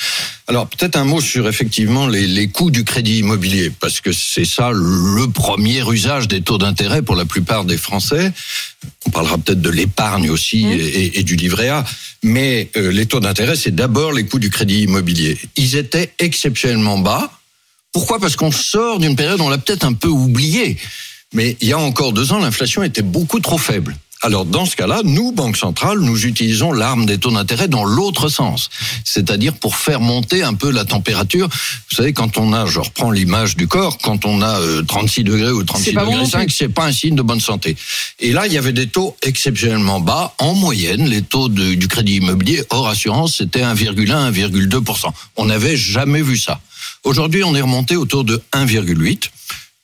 Alors 0.47 0.67
peut-être 0.67 0.97
un 0.97 1.05
mot 1.05 1.21
sur 1.21 1.47
effectivement 1.47 2.07
les, 2.07 2.27
les 2.27 2.49
coûts 2.49 2.71
du 2.71 2.83
crédit 2.83 3.19
immobilier, 3.19 3.71
parce 3.79 4.01
que 4.01 4.11
c'est 4.11 4.45
ça 4.45 4.71
le 4.73 5.27
premier 5.31 5.81
usage 5.89 6.27
des 6.27 6.41
taux 6.41 6.57
d'intérêt 6.57 7.01
pour 7.01 7.15
la 7.15 7.25
plupart 7.25 7.63
des 7.65 7.77
Français. 7.77 8.33
On 9.05 9.11
parlera 9.11 9.37
peut-être 9.37 9.61
de 9.61 9.69
l'épargne 9.69 10.29
aussi 10.29 10.65
Mmh. 10.65 10.71
et, 10.71 10.75
et- 10.75 11.19
et 11.19 11.23
du 11.23 11.35
livret 11.37 11.69
A, 11.69 11.85
mais 12.23 12.69
euh, 12.75 12.91
les 12.91 13.05
taux 13.05 13.19
d'intérêt, 13.21 13.55
c'est 13.55 13.73
d'abord 13.75 14.11
les 14.11 14.25
coûts 14.25 14.39
du 14.39 14.49
crédit 14.49 14.81
immobilier. 14.81 15.37
Ils 15.55 15.75
étaient 15.77 16.11
exceptionnellement 16.19 16.97
bas. 16.97 17.31
Pourquoi? 17.91 18.19
Parce 18.19 18.35
qu'on 18.35 18.51
sort 18.51 18.99
d'une 18.99 19.15
période, 19.15 19.41
on 19.41 19.49
l'a 19.49 19.57
peut-être 19.57 19.83
un 19.83 19.93
peu 19.93 20.07
oublié, 20.09 20.77
mais 21.33 21.57
il 21.61 21.67
y 21.67 21.73
a 21.73 21.79
encore 21.79 22.13
deux 22.13 22.31
ans, 22.33 22.39
l'inflation 22.39 22.83
était 22.83 23.01
beaucoup 23.01 23.39
trop 23.39 23.57
faible. 23.57 23.97
Alors 24.21 24.43
dans 24.43 24.65
ce 24.65 24.75
cas-là, 24.75 24.99
nous, 25.05 25.31
Banque 25.31 25.55
Centrale, 25.55 25.99
nous 26.01 26.25
utilisons 26.25 26.73
l'arme 26.73 27.05
des 27.05 27.17
taux 27.17 27.31
d'intérêt 27.31 27.69
dans 27.69 27.85
l'autre 27.85 28.27
sens, 28.27 28.69
c'est-à-dire 29.05 29.53
pour 29.53 29.77
faire 29.77 30.01
monter 30.01 30.43
un 30.43 30.55
peu 30.55 30.71
la 30.71 30.83
température. 30.83 31.47
Vous 31.47 31.95
savez, 31.95 32.11
quand 32.11 32.37
on 32.37 32.51
a, 32.51 32.65
je 32.65 32.79
reprends 32.81 33.11
l'image 33.11 33.55
du 33.55 33.67
corps, 33.69 33.97
quand 33.97 34.25
on 34.25 34.41
a 34.41 34.59
euh, 34.59 34.81
36 34.83 35.23
degrés 35.23 35.51
ou 35.51 35.63
36 35.63 35.85
C'est 35.85 35.93
pas 35.93 36.03
bon 36.03 36.11
degrés 36.11 36.23
non 36.25 36.29
5, 36.29 36.45
plus. 36.47 36.51
c'est 36.53 36.67
pas 36.67 36.85
un 36.87 36.91
signe 36.91 37.15
de 37.15 37.21
bonne 37.21 37.39
santé. 37.39 37.77
Et 38.19 38.33
là, 38.33 38.45
il 38.45 38.51
y 38.51 38.57
avait 38.57 38.73
des 38.73 38.87
taux 38.87 39.15
exceptionnellement 39.23 40.01
bas. 40.01 40.33
En 40.39 40.53
moyenne, 40.53 41.05
les 41.07 41.21
taux 41.21 41.47
de- 41.47 41.75
du 41.75 41.87
crédit 41.87 42.15
immobilier 42.17 42.61
hors 42.71 42.89
assurance, 42.89 43.37
c'était 43.37 43.61
1,1, 43.61 44.31
1,2%. 44.33 45.13
On 45.37 45.45
n'avait 45.45 45.77
jamais 45.77 46.21
vu 46.21 46.37
ça. 46.37 46.59
Aujourd'hui, 47.03 47.43
on 47.43 47.55
est 47.55 47.61
remonté 47.61 47.95
autour 47.95 48.23
de 48.23 48.41
1,8. 48.53 49.29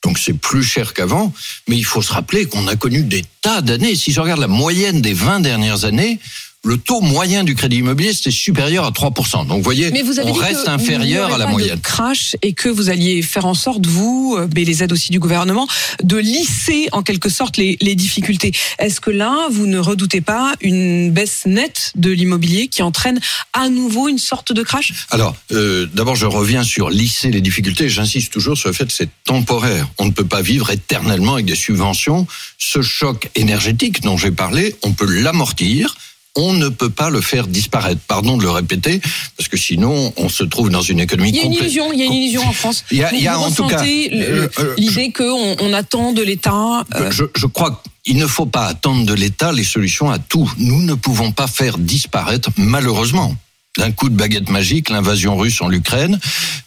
Donc 0.03 0.19
c'est 0.19 0.33
plus 0.33 0.63
cher 0.63 0.93
qu'avant, 0.93 1.33
mais 1.67 1.77
il 1.77 1.85
faut 1.85 2.03
se 2.03 2.13
rappeler 2.13 2.45
qu'on 2.45 2.67
a 2.67 2.75
connu 2.75 3.01
des 3.01 3.25
tas 3.41 3.61
d'années. 3.61 3.95
Si 3.95 4.11
je 4.11 4.21
regarde 4.21 4.39
la 4.39 4.47
moyenne 4.47 5.01
des 5.01 5.13
20 5.13 5.39
dernières 5.39 5.83
années, 5.83 6.19
le 6.65 6.77
taux 6.77 7.01
moyen 7.01 7.43
du 7.43 7.55
crédit 7.55 7.77
immobilier, 7.77 8.13
c'était 8.13 8.31
supérieur 8.31 8.85
à 8.85 8.91
3%. 8.91 9.47
Donc 9.47 9.57
vous 9.57 9.63
voyez, 9.63 9.91
Mais 9.91 10.01
vous 10.01 10.19
avez 10.19 10.31
on 10.31 10.33
dit 10.33 10.39
reste 10.39 10.65
que 10.65 10.69
inférieur 10.69 11.29
vous 11.29 11.35
à 11.35 11.37
la 11.37 11.45
pas 11.45 11.51
moyenne. 11.51 11.75
De 11.75 11.81
crash 11.81 12.35
et 12.41 12.53
que 12.53 12.69
vous 12.69 12.89
alliez 12.89 13.21
faire 13.21 13.45
en 13.45 13.53
sorte, 13.53 13.85
vous, 13.85 14.35
euh, 14.37 14.47
mais 14.55 14.63
les 14.63 14.83
aides 14.83 14.91
aussi 14.91 15.11
du 15.11 15.19
gouvernement, 15.19 15.67
de 16.03 16.17
lisser 16.17 16.89
en 16.91 17.03
quelque 17.03 17.29
sorte 17.29 17.57
les, 17.57 17.77
les 17.81 17.95
difficultés. 17.95 18.51
Est-ce 18.79 18.99
que 18.99 19.11
là, 19.11 19.47
vous 19.51 19.67
ne 19.67 19.77
redoutez 19.77 20.21
pas 20.21 20.53
une 20.61 21.11
baisse 21.11 21.45
nette 21.45 21.91
de 21.95 22.09
l'immobilier 22.09 22.67
qui 22.67 22.81
entraîne 22.81 23.19
à 23.53 23.69
nouveau 23.69 24.07
une 24.07 24.17
sorte 24.17 24.51
de 24.51 24.63
crash? 24.63 24.93
Alors, 25.11 25.35
euh, 25.51 25.87
d'abord, 25.93 26.15
je 26.15 26.25
reviens 26.25 26.63
sur 26.63 26.89
lisser 26.89 27.29
les 27.29 27.41
difficultés. 27.41 27.89
J'insiste 27.89 28.33
toujours 28.33 28.57
sur 28.57 28.69
le 28.69 28.73
fait 28.73 28.85
que 28.85 28.93
c'est 28.93 29.09
temporaire. 29.23 29.87
On 29.99 30.05
ne 30.05 30.11
peut 30.11 30.25
pas 30.25 30.41
vivre 30.41 30.71
éternellement 30.71 31.35
avec 31.35 31.45
des 31.45 31.55
subventions. 31.55 32.27
Ce 32.57 32.81
choc 32.81 33.29
énergétique 33.35 34.01
dont 34.01 34.17
j'ai 34.17 34.31
parlé, 34.31 34.75
on 34.83 34.93
peut 34.93 35.05
l'amortir. 35.05 35.95
On 36.37 36.53
ne 36.53 36.67
peut 36.69 36.89
pas 36.89 37.09
le 37.09 37.21
faire 37.21 37.47
disparaître. 37.47 38.01
Pardon 38.07 38.37
de 38.37 38.43
le 38.43 38.49
répéter, 38.49 38.99
parce 39.37 39.47
que 39.47 39.57
sinon, 39.57 40.13
on 40.17 40.27
se 40.29 40.43
trouve 40.43 40.69
dans 40.69 40.81
une 40.81 40.99
économie 40.99 41.29
Il 41.29 41.35
y 41.35 41.39
a 41.39 41.43
une 41.45 41.53
illusion, 41.53 41.93
il 41.93 41.99
y 41.99 42.03
a 42.03 42.05
une 42.05 42.13
illusion 42.13 42.45
en 42.45 42.51
France. 42.51 42.83
Il 42.91 42.97
y 42.97 43.03
a- 43.03 43.09
Vous- 43.09 43.15
il 43.15 43.23
y 43.23 43.27
a 43.27 43.37
vous 43.37 43.43
en 43.43 43.51
tout 43.51 43.67
cas, 43.67 43.83
euh, 43.83 44.47
euh, 44.59 44.73
l'idée 44.77 45.11
qu'on 45.11 45.55
on 45.59 45.73
attend 45.73 46.11
de 46.11 46.21
l'État. 46.21 46.83
euh, 46.95 47.09
Je, 47.11 47.23
je 47.35 47.45
crois 47.45 47.81
qu'il 48.03 48.17
ne 48.17 48.27
faut 48.27 48.45
pas 48.45 48.65
attendre 48.65 49.05
de 49.05 49.13
l'État 49.13 49.51
les 49.53 49.63
solutions 49.63 50.09
à 50.11 50.19
tout. 50.19 50.51
Nous 50.57 50.81
ne 50.81 50.93
pouvons 50.93 51.31
pas 51.31 51.47
faire 51.47 51.77
disparaître, 51.77 52.49
malheureusement, 52.57 53.33
d'un 53.77 53.91
coup 53.91 54.09
de 54.09 54.15
baguette 54.15 54.49
magique, 54.49 54.89
l'invasion 54.89 55.37
russe 55.37 55.61
en 55.61 55.71
Ukraine, 55.71 56.19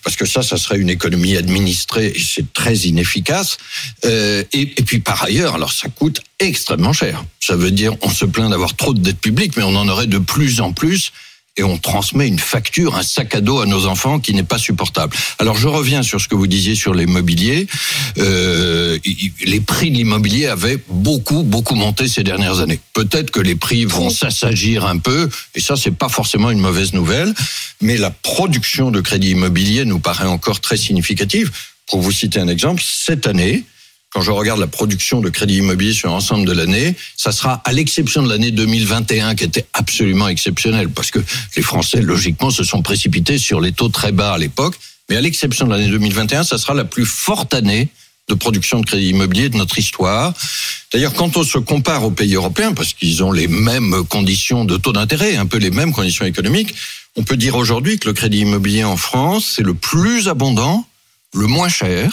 parce 0.05 0.17
que 0.17 0.27
ça, 0.27 0.43
ça 0.43 0.57
serait 0.57 0.79
une 0.79 0.91
économie 0.91 1.37
administrée 1.37 2.15
c'est 2.19 2.53
très 2.53 2.77
inefficace. 2.77 3.59
Euh, 4.05 4.45
et, 4.53 4.73
et 4.77 4.83
puis 4.83 5.01
par 5.01 5.25
ailleurs, 5.25 5.55
alors 5.55 5.73
ça 5.73 5.89
coûte 5.89 6.21
extrêmement 6.39 6.93
cher. 6.93 7.25
Ça 7.41 7.57
veut 7.57 7.71
dire, 7.71 7.95
on 8.03 8.11
se 8.11 8.25
plaint 8.25 8.51
d'avoir 8.51 8.77
trop 8.77 8.95
de 8.95 9.01
dettes 9.01 9.21
publiques, 9.21 9.57
mais 9.57 9.63
on 9.63 9.77
en 9.77 9.89
aurait 9.89 10.07
de 10.07 10.19
plus 10.19 10.61
en 10.61 10.73
plus. 10.73 11.13
Et 11.59 11.65
on 11.65 11.77
transmet 11.77 12.29
une 12.29 12.39
facture, 12.39 12.95
un 12.95 13.03
sac 13.03 13.35
à 13.35 13.41
dos 13.41 13.59
à 13.59 13.67
nos 13.67 13.87
enfants 13.87 14.21
qui 14.21 14.33
n'est 14.33 14.45
pas 14.45 14.59
supportable. 14.59 15.15
Alors 15.41 15.57
je 15.57 15.67
reviens 15.67 16.05
sur 16.05 16.21
ce 16.21 16.29
que 16.29 16.37
vous 16.37 16.47
disiez 16.47 16.77
sur 16.77 16.95
l'immobilier. 16.95 17.67
Euh, 18.19 18.97
les 19.45 19.61
prix 19.61 19.91
de 19.91 19.97
l'immobilier 19.97 20.47
avaient 20.47 20.79
beaucoup, 20.89 21.43
beaucoup 21.43 21.75
monté 21.75 22.07
ces 22.07 22.23
dernières 22.23 22.61
années. 22.61 22.79
Peut-être 22.93 23.33
que 23.33 23.41
les 23.41 23.57
prix 23.57 23.85
vont 23.85 24.09
s'assagir 24.09 24.87
un 24.87 24.99
peu, 24.99 25.29
et 25.57 25.61
ça 25.61 25.75
c'est 25.77 25.91
pas 25.91 26.09
forcément 26.09 26.51
une 26.51 26.61
mauvaise 26.61 26.93
nouvelle. 26.93 27.35
Mais 27.81 27.97
la 27.97 28.11
production 28.11 28.93
de 28.93 29.01
crédit 29.01 29.31
immobilier 29.31 29.85
nous 29.85 29.99
paraît 29.99 30.29
encore 30.29 30.61
très 30.61 30.77
significative. 30.77 31.51
Pour 31.87 32.01
vous 32.01 32.13
citer 32.13 32.39
un 32.39 32.49
exemple, 32.49 32.83
cette 32.85 33.27
année, 33.27 33.65
quand 34.11 34.23
je 34.23 34.31
regarde 34.31 34.59
la 34.59 34.67
production 34.67 35.21
de 35.21 35.29
crédit 35.29 35.59
immobilier 35.59 35.93
sur 35.93 36.09
l'ensemble 36.09 36.47
de 36.47 36.53
l'année, 36.53 36.95
ça 37.17 37.31
sera 37.31 37.61
à 37.65 37.73
l'exception 37.73 38.23
de 38.23 38.29
l'année 38.29 38.51
2021 38.51 39.35
qui 39.35 39.45
était 39.45 39.67
absolument 39.75 40.29
exceptionnelle 40.29 40.89
parce 40.89 41.11
que 41.11 41.19
les 41.57 41.63
Français 41.63 42.01
logiquement 42.01 42.51
se 42.51 42.65
sont 42.65 42.81
précipités 42.81 43.37
sur 43.37 43.61
les 43.61 43.73
taux 43.73 43.91
très 43.91 44.13
bas 44.13 44.33
à 44.33 44.39
l'époque. 44.39 44.77
Mais 45.11 45.17
à 45.17 45.21
l'exception 45.21 45.67
de 45.67 45.73
l'année 45.73 45.89
2021, 45.89 46.43
ça 46.43 46.59
sera 46.59 46.75
la 46.75 46.85
plus 46.85 47.07
forte 47.07 47.53
année 47.53 47.89
de 48.29 48.35
production 48.35 48.81
de 48.81 48.87
crédit 48.87 49.11
immobilier 49.11 49.49
de 49.49 49.57
notre 49.57 49.79
histoire. 49.79 50.35
D'ailleurs, 50.93 51.15
quand 51.15 51.37
on 51.37 51.45
se 51.45 51.59
compare 51.59 52.05
aux 52.05 52.11
pays 52.11 52.35
européens, 52.35 52.73
parce 52.73 52.93
qu'ils 52.93 53.23
ont 53.23 53.33
les 53.33 53.49
mêmes 53.49 54.05
conditions 54.09 54.65
de 54.65 54.77
taux 54.77 54.93
d'intérêt, 54.93 55.37
un 55.37 55.47
peu 55.47 55.59
les 55.59 55.71
mêmes 55.71 55.93
conditions 55.93 56.27
économiques, 56.27 56.75
on 57.17 57.25
peut 57.25 57.37
dire 57.37 57.57
aujourd'hui 57.57 57.99
que 57.99 58.09
le 58.09 58.15
crédit 58.15 58.41
immobilier 58.41 58.85
en 58.85 58.97
France, 58.97 59.53
c'est 59.57 59.63
le 59.63 59.75
plus 59.75 60.29
abondant, 60.29 60.87
le 61.35 61.47
moins 61.47 61.69
cher, 61.69 62.13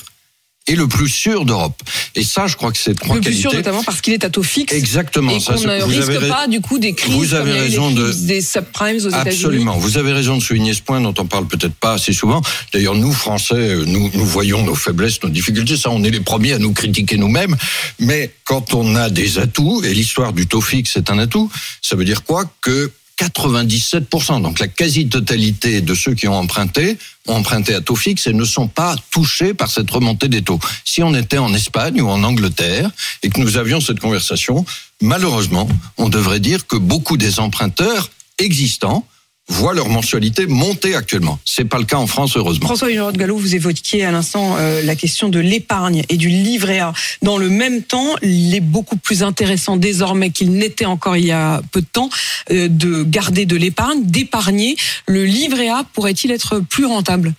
et 0.67 0.75
le 0.75 0.87
plus 0.87 1.09
sûr 1.09 1.45
d'Europe. 1.45 1.79
Et 2.15 2.23
ça, 2.23 2.47
je 2.47 2.55
crois 2.55 2.71
que 2.71 2.77
c'est 2.77 2.95
trois 2.95 3.15
Le 3.15 3.21
plus 3.21 3.25
qualités. 3.31 3.41
sûr 3.49 3.53
notamment 3.53 3.83
parce 3.83 4.01
qu'il 4.01 4.13
est 4.13 4.23
à 4.23 4.29
taux 4.29 4.41
fixe. 4.43 4.73
Exactement. 4.73 5.31
Et 5.31 5.39
qu'on 5.41 5.53
ne 5.53 5.83
risque 5.83 6.09
avez- 6.09 6.27
pas 6.27 6.47
du 6.47 6.59
coup 6.61 6.79
des 6.79 6.93
crises 6.93 7.13
vous 7.13 7.33
avez 7.35 7.51
raison 7.51 7.91
de- 7.91 8.03
crises 8.09 8.23
des 8.25 8.41
subprimes 8.41 8.95
aux 8.97 9.09
États-Unis. 9.09 9.29
Absolument. 9.29 9.77
Vous 9.77 9.97
avez 9.97 10.11
raison 10.11 10.37
de 10.37 10.41
souligner 10.41 10.73
ce 10.73 10.81
point 10.81 10.99
dont 11.01 11.13
on 11.19 11.25
parle 11.25 11.45
peut-être 11.47 11.75
pas 11.75 11.93
assez 11.93 12.13
souvent. 12.13 12.41
D'ailleurs, 12.73 12.95
nous, 12.95 13.13
Français, 13.13 13.53
euh, 13.55 13.85
nous, 13.85 14.09
nous 14.13 14.25
voyons 14.25 14.63
nos 14.63 14.75
faiblesses, 14.75 15.21
nos 15.23 15.29
difficultés. 15.29 15.77
Ça, 15.77 15.91
on 15.91 16.03
est 16.03 16.09
les 16.11 16.19
premiers 16.21 16.53
à 16.53 16.59
nous 16.59 16.73
critiquer 16.73 17.17
nous-mêmes. 17.17 17.55
Mais 17.99 18.31
quand 18.43 18.73
on 18.73 18.95
a 18.95 19.09
des 19.09 19.37
atouts, 19.37 19.83
et 19.83 19.93
l'histoire 19.93 20.33
du 20.33 20.47
taux 20.47 20.61
fixe 20.61 20.97
est 20.97 21.09
un 21.11 21.19
atout, 21.19 21.51
ça 21.81 21.95
veut 21.95 22.05
dire 22.05 22.23
quoi? 22.23 22.45
Que 22.61 22.91
97%, 23.19 24.41
donc 24.41 24.59
la 24.59 24.67
quasi-totalité 24.67 25.81
de 25.81 25.95
ceux 25.95 26.13
qui 26.13 26.27
ont 26.27 26.35
emprunté, 26.35 26.97
ont 27.27 27.35
emprunté 27.35 27.73
à 27.73 27.81
taux 27.81 27.95
fixe 27.95 28.27
et 28.27 28.33
ne 28.33 28.43
sont 28.43 28.67
pas 28.67 28.95
touchés 29.11 29.53
par 29.53 29.69
cette 29.69 29.89
remontée 29.89 30.27
des 30.27 30.41
taux. 30.41 30.59
Si 30.83 31.01
on 31.01 31.13
était 31.13 31.37
en 31.37 31.53
Espagne 31.53 32.01
ou 32.01 32.09
en 32.09 32.23
Angleterre 32.23 32.91
et 33.23 33.29
que 33.29 33.39
nous 33.39 33.57
avions 33.57 33.79
cette 33.79 33.99
conversation, 33.99 34.65
malheureusement, 35.01 35.67
on 35.97 36.09
devrait 36.09 36.41
dire 36.41 36.67
que 36.67 36.75
beaucoup 36.75 37.15
des 37.15 37.39
emprunteurs 37.39 38.09
existants 38.37 39.07
voient 39.47 39.73
leur 39.73 39.89
mensualité 39.89 40.47
monter 40.47 40.95
actuellement. 40.95 41.39
C'est 41.45 41.65
pas 41.65 41.77
le 41.77 41.85
cas 41.85 41.97
en 41.97 42.07
France, 42.07 42.35
heureusement. 42.35 42.67
François 42.67 42.87
Villeroy 42.87 43.11
de 43.11 43.17
Gallo, 43.17 43.37
vous 43.37 43.55
évoquiez 43.55 44.03
à 44.03 44.11
l'instant 44.11 44.55
euh, 44.57 44.81
la 44.81 44.95
question 44.95 45.29
de 45.29 45.39
l'épargne 45.39 46.03
et 46.09 46.17
du 46.17 46.29
livret 46.29 46.79
A. 46.79 46.93
Dans 47.21 47.37
le 47.37 47.49
même 47.49 47.83
temps, 47.83 48.15
il 48.23 48.55
est 48.55 48.61
beaucoup 48.61 48.97
plus 48.97 49.23
intéressant 49.23 49.77
désormais 49.77 50.31
qu'il 50.31 50.51
n'était 50.51 50.85
encore 50.85 51.15
il 51.15 51.25
y 51.25 51.31
a 51.31 51.61
peu 51.71 51.81
de 51.81 51.87
temps 51.91 52.09
euh, 52.51 52.67
de 52.69 53.03
garder 53.03 53.45
de 53.45 53.55
l'épargne, 53.55 54.03
d'épargner. 54.03 54.75
Le 55.07 55.25
livret 55.25 55.69
A 55.69 55.85
pourrait-il 55.93 56.31
être 56.31 56.59
plus 56.59 56.85
rentable? 56.85 57.33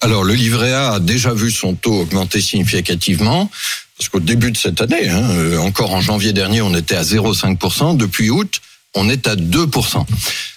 Alors, 0.00 0.24
le 0.24 0.34
livret 0.34 0.72
A 0.72 0.94
a 0.94 1.00
déjà 1.00 1.32
vu 1.32 1.50
son 1.50 1.74
taux 1.74 2.00
augmenter 2.00 2.40
significativement. 2.40 3.50
Parce 3.98 4.10
qu'au 4.10 4.20
début 4.20 4.50
de 4.50 4.56
cette 4.56 4.80
année, 4.82 5.08
hein, 5.08 5.22
euh, 5.30 5.58
encore 5.58 5.94
en 5.94 6.00
janvier 6.00 6.32
dernier, 6.32 6.60
on 6.60 6.74
était 6.74 6.96
à 6.96 7.02
0,5%. 7.02 7.96
Depuis 7.96 8.30
août, 8.30 8.60
on 8.94 9.08
est 9.08 9.26
à 9.26 9.36
2%. 9.36 10.04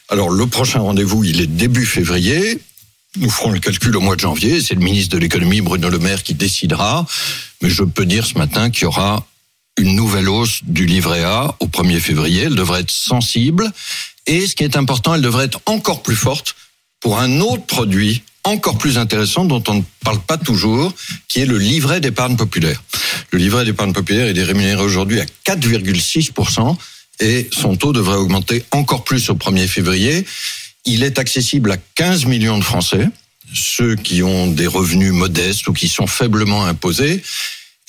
Alors, 0.10 0.30
le 0.30 0.48
prochain 0.48 0.80
rendez-vous, 0.80 1.24
il 1.24 1.42
est 1.42 1.48
début 1.48 1.86
février. 1.86 2.60
Nous 3.18 3.30
ferons 3.30 3.52
le 3.52 3.60
calcul 3.60 3.96
au 3.96 4.02
mois 4.02 4.16
de 4.16 4.22
janvier. 4.22 4.62
C'est 4.62 4.76
le 4.76 4.82
ministre 4.82 5.16
de 5.16 5.20
l'économie, 5.20 5.62
Bruno 5.62 5.90
Le 5.90 6.00
Maire, 6.00 6.24
qui 6.24 6.34
décidera. 6.34 7.06
Mais 7.62 7.70
je 7.70 7.84
peux 7.84 8.06
dire 8.06 8.26
ce 8.26 8.38
matin 8.38 8.70
qu'il 8.70 8.84
y 8.84 8.86
aura 8.86 9.26
une 9.78 9.96
nouvelle 9.96 10.30
hausse 10.30 10.62
du 10.64 10.86
livret 10.86 11.24
A 11.24 11.56
au 11.60 11.68
1er 11.68 12.00
février. 12.00 12.44
Elle 12.44 12.56
devrait 12.56 12.82
être 12.82 12.92
sensible. 12.92 13.72
Et 14.28 14.48
ce 14.48 14.56
qui 14.56 14.64
est 14.64 14.78
important, 14.78 15.16
elle 15.16 15.22
devrait 15.22 15.46
être 15.46 15.62
encore 15.66 16.04
plus 16.04 16.16
forte 16.16 16.56
pour 17.00 17.20
un 17.20 17.40
autre 17.40 17.66
produit 17.66 18.24
encore 18.44 18.78
plus 18.78 18.98
intéressant 18.98 19.46
dont 19.46 19.64
on 19.68 19.76
ne 19.76 19.84
parle 20.04 20.20
pas 20.20 20.38
toujours, 20.38 20.94
qui 21.28 21.40
est 21.42 21.46
le 21.46 21.58
livret 21.58 22.00
d'épargne 22.00 22.36
populaire. 22.36 22.82
Le 23.32 23.40
livret 23.40 23.66
d'épargne 23.66 23.94
populaire 23.94 24.28
est 24.28 24.44
rémunéré 24.44 24.82
aujourd'hui 24.82 25.20
à 25.20 25.26
4,6% 25.46 26.78
et 27.20 27.50
son 27.52 27.76
taux 27.76 27.94
devrait 27.94 28.18
augmenter 28.18 28.64
encore 28.72 29.04
plus 29.04 29.30
au 29.30 29.36
1er 29.36 29.68
février. 29.68 30.26
Il 30.86 31.04
est 31.04 31.20
accessible 31.20 31.72
à 31.72 31.78
15 31.96 32.26
millions 32.26 32.58
de 32.58 32.64
Français, 32.64 33.08
ceux 33.54 33.96
qui 33.96 34.24
ont 34.24 34.48
des 34.48 34.68
revenus 34.68 35.14
modestes 35.14 35.68
ou 35.68 35.74
qui 35.74 35.88
sont 35.88 36.08
faiblement 36.08 36.66
imposés. 36.66 37.22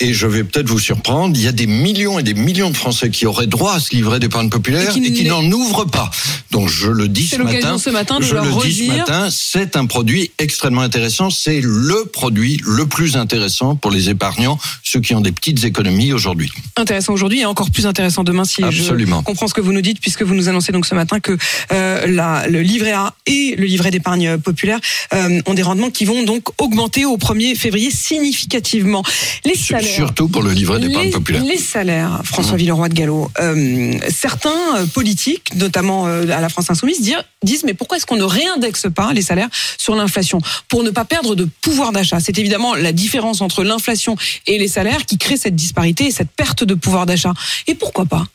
Et 0.02 0.14
je 0.14 0.26
vais 0.26 0.44
peut-être 0.44 0.68
vous 0.68 0.78
surprendre, 0.78 1.36
il 1.36 1.42
y 1.42 1.46
a 1.48 1.52
des 1.52 1.66
millions 1.66 2.18
et 2.18 2.22
des 2.22 2.32
millions 2.32 2.70
de 2.70 2.76
Français 2.76 3.10
qui 3.10 3.26
auraient 3.26 3.46
droit 3.46 3.74
à 3.74 3.80
ce 3.80 3.94
livret 3.94 4.18
d'épargne 4.18 4.48
populaire 4.48 4.96
Et 4.96 5.12
qui 5.12 5.24
n'en 5.24 5.44
ouvrent 5.52 5.84
pas. 5.84 6.10
Donc 6.52 6.68
je 6.70 6.88
le 6.88 7.06
dis 7.06 7.26
C'est 7.26 7.36
ce 7.36 7.42
matin. 7.42 7.76
ce 7.76 7.90
matin 7.90 8.18
de 8.18 8.24
je 8.24 8.34
le 8.34 8.40
dis 8.40 8.48
ce 8.48 8.54
redire. 8.90 8.96
matin, 8.96 9.28
c'est 9.30 9.76
un 9.76 9.84
produit 9.84 10.30
extrêmement 10.38 10.80
intéressant. 10.80 11.28
C'est 11.28 11.60
le 11.62 12.06
produit 12.06 12.60
le 12.66 12.86
plus 12.86 13.16
intéressant 13.16 13.76
pour 13.76 13.90
les 13.90 14.08
épargnants, 14.08 14.58
ceux 14.82 15.00
qui 15.00 15.14
ont 15.14 15.20
des 15.20 15.32
petites 15.32 15.64
économies 15.64 16.14
aujourd'hui. 16.14 16.50
Intéressant 16.76 17.12
aujourd'hui 17.12 17.40
et 17.40 17.44
encore 17.44 17.70
plus 17.70 17.86
intéressant 17.86 18.24
demain 18.24 18.44
si 18.44 18.64
Absolument. 18.64 19.18
je 19.20 19.24
comprends 19.24 19.48
ce 19.48 19.54
que 19.54 19.60
vous 19.60 19.72
nous 19.74 19.82
dites 19.82 20.00
puisque 20.00 20.22
vous 20.22 20.34
nous 20.34 20.48
annoncez 20.48 20.72
donc 20.72 20.86
ce 20.86 20.94
matin 20.94 21.20
que 21.20 21.36
euh, 21.72 22.06
la, 22.06 22.48
le 22.48 22.62
livret 22.62 22.92
A 22.92 23.14
et 23.26 23.54
le 23.58 23.66
livret 23.66 23.90
d'épargne 23.90 24.38
populaire 24.38 24.80
euh, 25.12 25.42
ont 25.44 25.54
des 25.54 25.62
rendements 25.62 25.90
qui 25.90 26.06
vont 26.06 26.22
donc 26.24 26.44
augmenter 26.58 27.04
au 27.04 27.18
1er 27.18 27.54
février 27.54 27.90
significativement. 27.90 29.02
Les 29.44 29.54
salaires 29.56 29.89
Surtout 29.94 30.28
pour 30.28 30.42
le 30.42 30.52
livret 30.52 30.78
d'épargne 30.80 31.10
populaire. 31.10 31.42
les 31.44 31.58
salaires, 31.58 32.20
François 32.24 32.54
Mmh. 32.54 32.58
Villeroy 32.58 32.88
de 32.88 32.94
Gallo, 32.94 33.30
euh, 33.40 33.92
certains 34.10 34.76
euh, 34.76 34.86
politiques, 34.86 35.54
notamment 35.56 36.06
euh, 36.06 36.22
à 36.30 36.40
la 36.40 36.48
France 36.48 36.70
Insoumise, 36.70 37.00
dire- 37.00 37.22
disent 37.42 37.64
mais 37.64 37.74
pourquoi 37.74 37.96
est-ce 37.96 38.06
qu'on 38.06 38.16
ne 38.16 38.24
réindexe 38.24 38.86
pas 38.94 39.12
les 39.12 39.22
salaires 39.22 39.48
sur 39.78 39.94
l'inflation? 39.94 40.38
Pour 40.68 40.82
ne 40.82 40.90
pas 40.90 41.04
perdre 41.04 41.34
de 41.34 41.48
pouvoir 41.60 41.92
d'achat 41.92 42.20
C'est 42.20 42.38
évidemment 42.38 42.74
la 42.74 42.92
différence 42.92 43.40
entre 43.40 43.62
l'inflation 43.64 44.16
et 44.46 44.58
les 44.58 44.68
salaires 44.68 45.04
qui 45.06 45.18
crée 45.18 45.36
cette 45.36 45.56
disparité 45.56 46.06
et 46.06 46.10
cette 46.10 46.30
perte 46.30 46.64
de 46.64 46.74
pouvoir 46.74 47.06
d'achat. 47.06 47.32
Et 47.66 47.74
pourquoi 47.74 48.04
pas? 48.06 48.26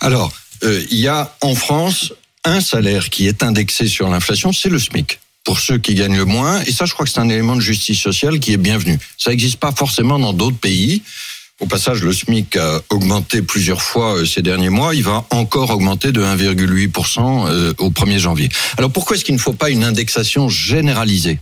Alors, 0.00 0.32
euh, 0.64 0.82
il 0.90 0.98
y 0.98 1.08
a 1.08 1.34
en 1.40 1.54
France 1.54 2.12
un 2.44 2.60
salaire 2.60 3.10
qui 3.10 3.26
est 3.28 3.42
indexé 3.42 3.86
sur 3.88 4.08
l'inflation, 4.08 4.52
c'est 4.52 4.68
le 4.68 4.78
SMIC. 4.78 5.18
Pour 5.48 5.60
ceux 5.60 5.78
qui 5.78 5.94
gagnent 5.94 6.18
le 6.18 6.26
moins, 6.26 6.60
et 6.66 6.72
ça, 6.72 6.84
je 6.84 6.92
crois 6.92 7.06
que 7.06 7.10
c'est 7.10 7.20
un 7.20 7.28
élément 7.30 7.56
de 7.56 7.62
justice 7.62 7.98
sociale 7.98 8.38
qui 8.38 8.52
est 8.52 8.58
bienvenu. 8.58 8.98
Ça 9.16 9.30
n'existe 9.30 9.56
pas 9.58 9.72
forcément 9.72 10.18
dans 10.18 10.34
d'autres 10.34 10.58
pays. 10.58 11.00
Au 11.58 11.64
passage, 11.64 12.02
le 12.02 12.12
SMIC 12.12 12.54
a 12.56 12.82
augmenté 12.90 13.40
plusieurs 13.40 13.80
fois 13.80 14.18
euh, 14.18 14.26
ces 14.26 14.42
derniers 14.42 14.68
mois. 14.68 14.94
Il 14.94 15.04
va 15.04 15.24
encore 15.30 15.70
augmenter 15.70 16.12
de 16.12 16.20
1,8% 16.20 17.48
euh, 17.48 17.72
au 17.78 17.88
1er 17.88 18.18
janvier. 18.18 18.50
Alors 18.76 18.90
pourquoi 18.90 19.16
est-ce 19.16 19.24
qu'il 19.24 19.36
ne 19.36 19.40
faut 19.40 19.54
pas 19.54 19.70
une 19.70 19.84
indexation 19.84 20.50
généralisée? 20.50 21.38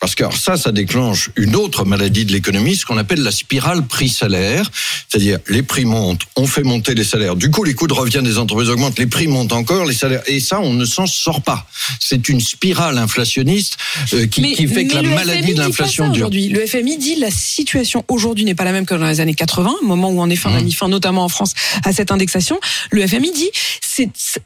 Parce 0.00 0.14
que 0.14 0.22
alors 0.22 0.36
ça, 0.36 0.56
ça 0.56 0.70
déclenche 0.72 1.30
une 1.36 1.56
autre 1.56 1.84
maladie 1.84 2.24
de 2.24 2.32
l'économie, 2.32 2.76
ce 2.76 2.86
qu'on 2.86 2.98
appelle 2.98 3.20
la 3.22 3.30
spirale 3.32 3.82
prix-salaire. 3.86 4.70
C'est-à-dire, 5.08 5.38
les 5.48 5.62
prix 5.62 5.84
montent, 5.84 6.22
on 6.36 6.46
fait 6.46 6.62
monter 6.62 6.94
les 6.94 7.04
salaires. 7.04 7.34
Du 7.34 7.50
coup, 7.50 7.64
les 7.64 7.74
coûts 7.74 7.86
de 7.88 7.94
revient 7.94 8.20
des 8.22 8.38
entreprises 8.38 8.68
augmentent, 8.70 8.98
les 8.98 9.06
prix 9.06 9.26
montent 9.26 9.52
encore, 9.52 9.86
les 9.86 9.94
salaires. 9.94 10.22
Et 10.26 10.38
ça, 10.40 10.60
on 10.60 10.72
ne 10.72 10.84
s'en 10.84 11.06
sort 11.06 11.42
pas. 11.42 11.66
C'est 11.98 12.28
une 12.28 12.40
spirale 12.40 12.98
inflationniste 12.98 13.76
euh, 14.12 14.26
qui, 14.26 14.52
qui 14.52 14.66
fait 14.68 14.86
que 14.86 14.94
la 14.94 15.02
maladie 15.02 15.42
FMI 15.42 15.54
de 15.54 15.60
l'inflation 15.60 16.04
dure. 16.10 16.26
aujourd'hui. 16.26 16.48
Le 16.48 16.66
FMI 16.66 16.98
dit 16.98 17.16
la 17.16 17.30
situation 17.30 18.04
aujourd'hui 18.08 18.44
n'est 18.44 18.54
pas 18.54 18.64
la 18.64 18.72
même 18.72 18.86
que 18.86 18.94
dans 18.94 19.06
les 19.06 19.20
années 19.20 19.34
80, 19.34 19.74
moment 19.82 20.10
où 20.10 20.20
en 20.20 20.30
effet 20.30 20.46
on 20.48 20.52
Mmh. 20.52 20.56
a 20.56 20.60
mis 20.62 20.72
fin 20.72 20.88
notamment 20.88 21.24
en 21.24 21.28
France 21.28 21.52
à 21.84 21.92
cette 21.92 22.10
indexation. 22.12 22.58
Le 22.90 23.06
FMI 23.06 23.32
dit 23.32 23.50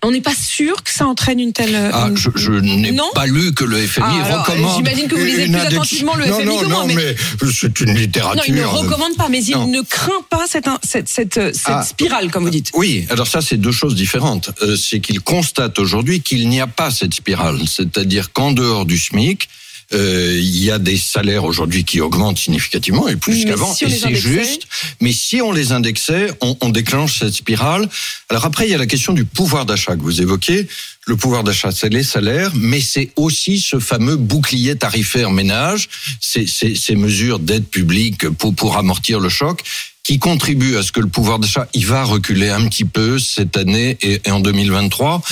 on 0.02 0.10
n'est 0.10 0.20
pas 0.22 0.34
sûr 0.34 0.82
que 0.82 0.90
ça 0.90 1.06
entraîne 1.06 1.38
une 1.38 1.52
telle. 1.52 1.76
Ah, 1.92 2.06
une- 2.08 2.16
je, 2.16 2.30
je 2.34 2.52
n'ai 2.52 2.96
pas 3.14 3.26
lu 3.26 3.52
que 3.52 3.64
le 3.64 3.76
FMI 3.86 4.04
Ah, 4.08 4.24
alors, 4.24 4.46
recommande. 4.46 4.76
j'imagine 4.76 5.08
que 5.08 5.14
vous 5.14 5.26
lisez 5.46 5.58
plus 5.58 5.66
attentivement 5.76 6.14
le 6.14 6.26
non, 6.26 6.36
FMI 6.38 6.46
non, 6.46 6.58
que 6.60 6.64
moi, 6.66 6.78
non, 6.86 6.94
mais- 6.94 7.16
c'est 7.52 7.80
une 7.80 7.86
Non, 7.88 7.94
littérature. 7.94 8.42
il 8.48 8.54
ne 8.54 8.64
recommande 8.64 9.16
pas, 9.16 9.28
mais 9.28 9.42
il 9.44 9.52
Non. 9.54 9.66
ne 9.66 9.80
craint 9.82 10.22
pas 10.30 10.44
cette, 10.48 10.66
cette, 10.82 11.08
cette, 11.08 11.34
cette 11.34 11.62
Ah. 11.66 11.82
spirale, 11.82 12.30
comme 12.30 12.44
vous 12.44 12.50
dites. 12.50 12.70
Oui, 12.74 13.06
alors 13.10 13.26
ça 13.26 13.40
c'est 13.40 13.56
deux 13.56 13.72
choses 13.72 13.94
différentes. 13.94 14.50
Euh, 14.62 14.76
c'est 14.76 15.00
qu'il 15.00 15.20
constate 15.20 15.78
aujourd'hui 15.78 16.20
qu'il 16.20 16.48
n'y 16.48 16.60
a 16.60 16.66
pas 16.66 16.90
cette 16.90 17.14
spirale, 17.14 17.60
c'est-à-dire 17.66 18.32
qu'en 18.32 18.52
dehors 18.52 18.86
du 18.86 18.98
SMIC, 18.98 19.48
euh, 19.94 20.38
il 20.38 20.62
y 20.62 20.70
a 20.70 20.78
des 20.78 20.96
salaires 20.96 21.44
aujourd'hui 21.44 21.84
qui 21.84 22.00
augmentent 22.00 22.38
significativement 22.38 23.08
et 23.08 23.16
plus 23.16 23.44
qu'avant, 23.44 23.72
si 23.74 23.84
et 23.84 23.90
c'est 23.90 24.14
juste. 24.14 24.62
Mais 25.00 25.12
si 25.12 25.40
on 25.42 25.52
les 25.52 25.72
indexait, 25.72 26.30
on, 26.40 26.56
on 26.60 26.68
déclenche 26.68 27.18
cette 27.18 27.34
spirale. 27.34 27.88
Alors 28.28 28.44
après, 28.44 28.66
il 28.66 28.70
y 28.70 28.74
a 28.74 28.78
la 28.78 28.86
question 28.86 29.12
du 29.12 29.24
pouvoir 29.24 29.66
d'achat 29.66 29.96
que 29.96 30.02
vous 30.02 30.20
évoquez. 30.20 30.66
Le 31.06 31.16
pouvoir 31.16 31.42
d'achat, 31.42 31.72
c'est 31.72 31.88
les 31.88 32.04
salaires, 32.04 32.52
mais 32.54 32.80
c'est 32.80 33.10
aussi 33.16 33.60
ce 33.60 33.80
fameux 33.80 34.16
bouclier 34.16 34.76
tarifaire 34.76 35.30
ménage, 35.30 35.88
ces, 36.20 36.46
ces, 36.46 36.74
ces 36.74 36.94
mesures 36.94 37.38
d'aide 37.38 37.66
publique 37.66 38.28
pour, 38.30 38.54
pour 38.54 38.76
amortir 38.76 39.18
le 39.18 39.28
choc 39.28 39.62
qui 40.04 40.18
contribuent 40.18 40.76
à 40.76 40.82
ce 40.82 40.90
que 40.90 41.00
le 41.00 41.06
pouvoir 41.06 41.38
d'achat, 41.38 41.68
il 41.74 41.86
va 41.86 42.04
reculer 42.04 42.48
un 42.48 42.68
petit 42.68 42.84
peu 42.84 43.18
cette 43.18 43.56
année 43.56 43.96
et, 44.02 44.20
et 44.24 44.30
en 44.30 44.40
2023 44.40 45.22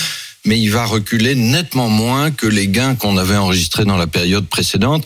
mais 0.44 0.58
il 0.58 0.70
va 0.70 0.84
reculer 0.84 1.34
nettement 1.34 1.88
moins 1.88 2.30
que 2.30 2.46
les 2.46 2.68
gains 2.68 2.94
qu'on 2.94 3.16
avait 3.16 3.36
enregistrés 3.36 3.84
dans 3.84 3.96
la 3.96 4.06
période 4.06 4.46
précédente. 4.46 5.04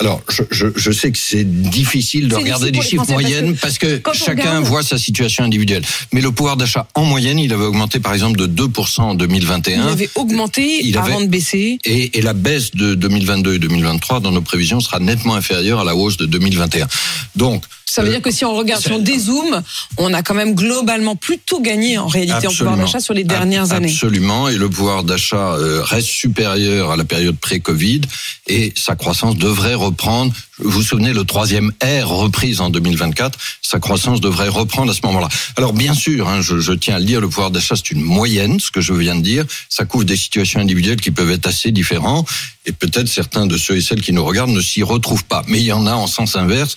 Alors, 0.00 0.20
je, 0.28 0.42
je, 0.50 0.66
je 0.74 0.90
sais 0.90 1.12
que 1.12 1.18
c'est 1.18 1.44
difficile 1.44 2.26
de 2.26 2.34
regarder 2.34 2.72
difficile 2.72 2.98
des 2.98 3.04
chiffres 3.04 3.12
parce 3.14 3.22
moyennes 3.22 3.56
parce 3.56 3.78
que, 3.78 4.02
chacun 4.14 4.32
regarde- 4.42 4.64
voit 4.64 4.82
sa 4.82 4.98
situation 4.98 5.44
individuelle. 5.44 5.84
Mais 6.12 6.20
le 6.20 6.32
pouvoir 6.32 6.56
d'achat 6.56 6.88
en 6.94 7.04
moyenne, 7.04 7.38
il 7.38 7.52
avait 7.52 7.62
augmenté 7.66 8.00
par 8.00 8.12
exemple 8.12 8.36
de 8.36 8.46
2% 8.48 9.00
en 9.02 9.12
Il 9.12 9.18
2021. 9.18 9.86
avait 9.86 10.10
augmenté 10.16 10.80
Il 10.84 10.98
avait- 10.98 11.12
avant 11.12 11.20
de 11.20 11.26
baisser. 11.26 11.78
Et, 11.84 12.18
et 12.18 12.22
la 12.22 12.32
baisse 12.32 12.72
de 12.72 12.94
2022 12.94 13.54
et 13.54 13.58
2023 13.60 14.18
dans 14.20 14.32
nos 14.32 14.40
prévisions 14.42 14.80
sera 14.80 14.98
nettement 14.98 15.36
inférieure 15.36 15.78
à 15.78 15.84
la 15.84 15.94
hausse 15.94 16.16
de 16.16 16.26
2021. 16.26 16.88
Donc, 17.36 17.62
Ça 17.92 18.00
veut 18.00 18.08
Euh, 18.08 18.12
dire 18.12 18.22
que 18.22 18.30
si 18.30 18.46
on 18.46 18.54
regarde, 18.54 18.82
si 18.82 18.90
on 18.90 18.98
dézoome, 18.98 19.62
on 19.98 20.14
a 20.14 20.22
quand 20.22 20.32
même 20.32 20.54
globalement 20.54 21.14
plutôt 21.14 21.60
gagné 21.60 21.98
en 21.98 22.06
réalité 22.06 22.46
en 22.46 22.50
pouvoir 22.50 22.78
d'achat 22.78 23.00
sur 23.00 23.12
les 23.12 23.22
dernières 23.22 23.72
années. 23.72 23.90
Absolument, 23.92 24.48
et 24.48 24.56
le 24.56 24.70
pouvoir 24.70 25.04
d'achat 25.04 25.36
euh, 25.56 25.82
reste 25.82 26.08
supérieur 26.08 26.90
à 26.90 26.96
la 26.96 27.04
période 27.04 27.36
pré-Covid, 27.36 28.00
et 28.46 28.72
sa 28.76 28.96
croissance 28.96 29.36
devrait 29.36 29.74
reprendre. 29.74 30.32
Vous 30.58 30.70
vous 30.70 30.82
souvenez, 30.82 31.12
le 31.12 31.24
troisième 31.24 31.70
R 31.82 32.08
reprise 32.08 32.62
en 32.62 32.70
2024, 32.70 33.38
sa 33.60 33.78
croissance 33.78 34.22
devrait 34.22 34.48
reprendre 34.48 34.90
à 34.90 34.94
ce 34.94 35.00
moment-là. 35.04 35.28
Alors 35.56 35.74
bien 35.74 35.92
sûr, 35.92 36.30
hein, 36.30 36.40
je, 36.40 36.60
je 36.60 36.72
tiens 36.72 36.94
à 36.96 36.98
le 36.98 37.04
dire, 37.04 37.20
le 37.20 37.28
pouvoir 37.28 37.50
d'achat 37.50 37.76
c'est 37.76 37.90
une 37.90 38.00
moyenne, 38.00 38.58
ce 38.58 38.70
que 38.70 38.80
je 38.80 38.94
viens 38.94 39.16
de 39.16 39.22
dire. 39.22 39.44
Ça 39.68 39.84
couvre 39.84 40.04
des 40.04 40.16
situations 40.16 40.60
individuelles 40.60 41.00
qui 41.00 41.10
peuvent 41.10 41.30
être 41.30 41.46
assez 41.46 41.72
différentes, 41.72 42.26
et 42.64 42.72
peut-être 42.72 43.08
certains 43.08 43.46
de 43.46 43.58
ceux 43.58 43.76
et 43.76 43.82
celles 43.82 44.00
qui 44.00 44.12
nous 44.12 44.24
regardent 44.24 44.52
ne 44.52 44.62
s'y 44.62 44.82
retrouvent 44.82 45.24
pas. 45.24 45.42
Mais 45.46 45.58
il 45.58 45.66
y 45.66 45.72
en 45.72 45.86
a 45.86 45.92
en 45.92 46.06
sens 46.06 46.36
inverse 46.36 46.76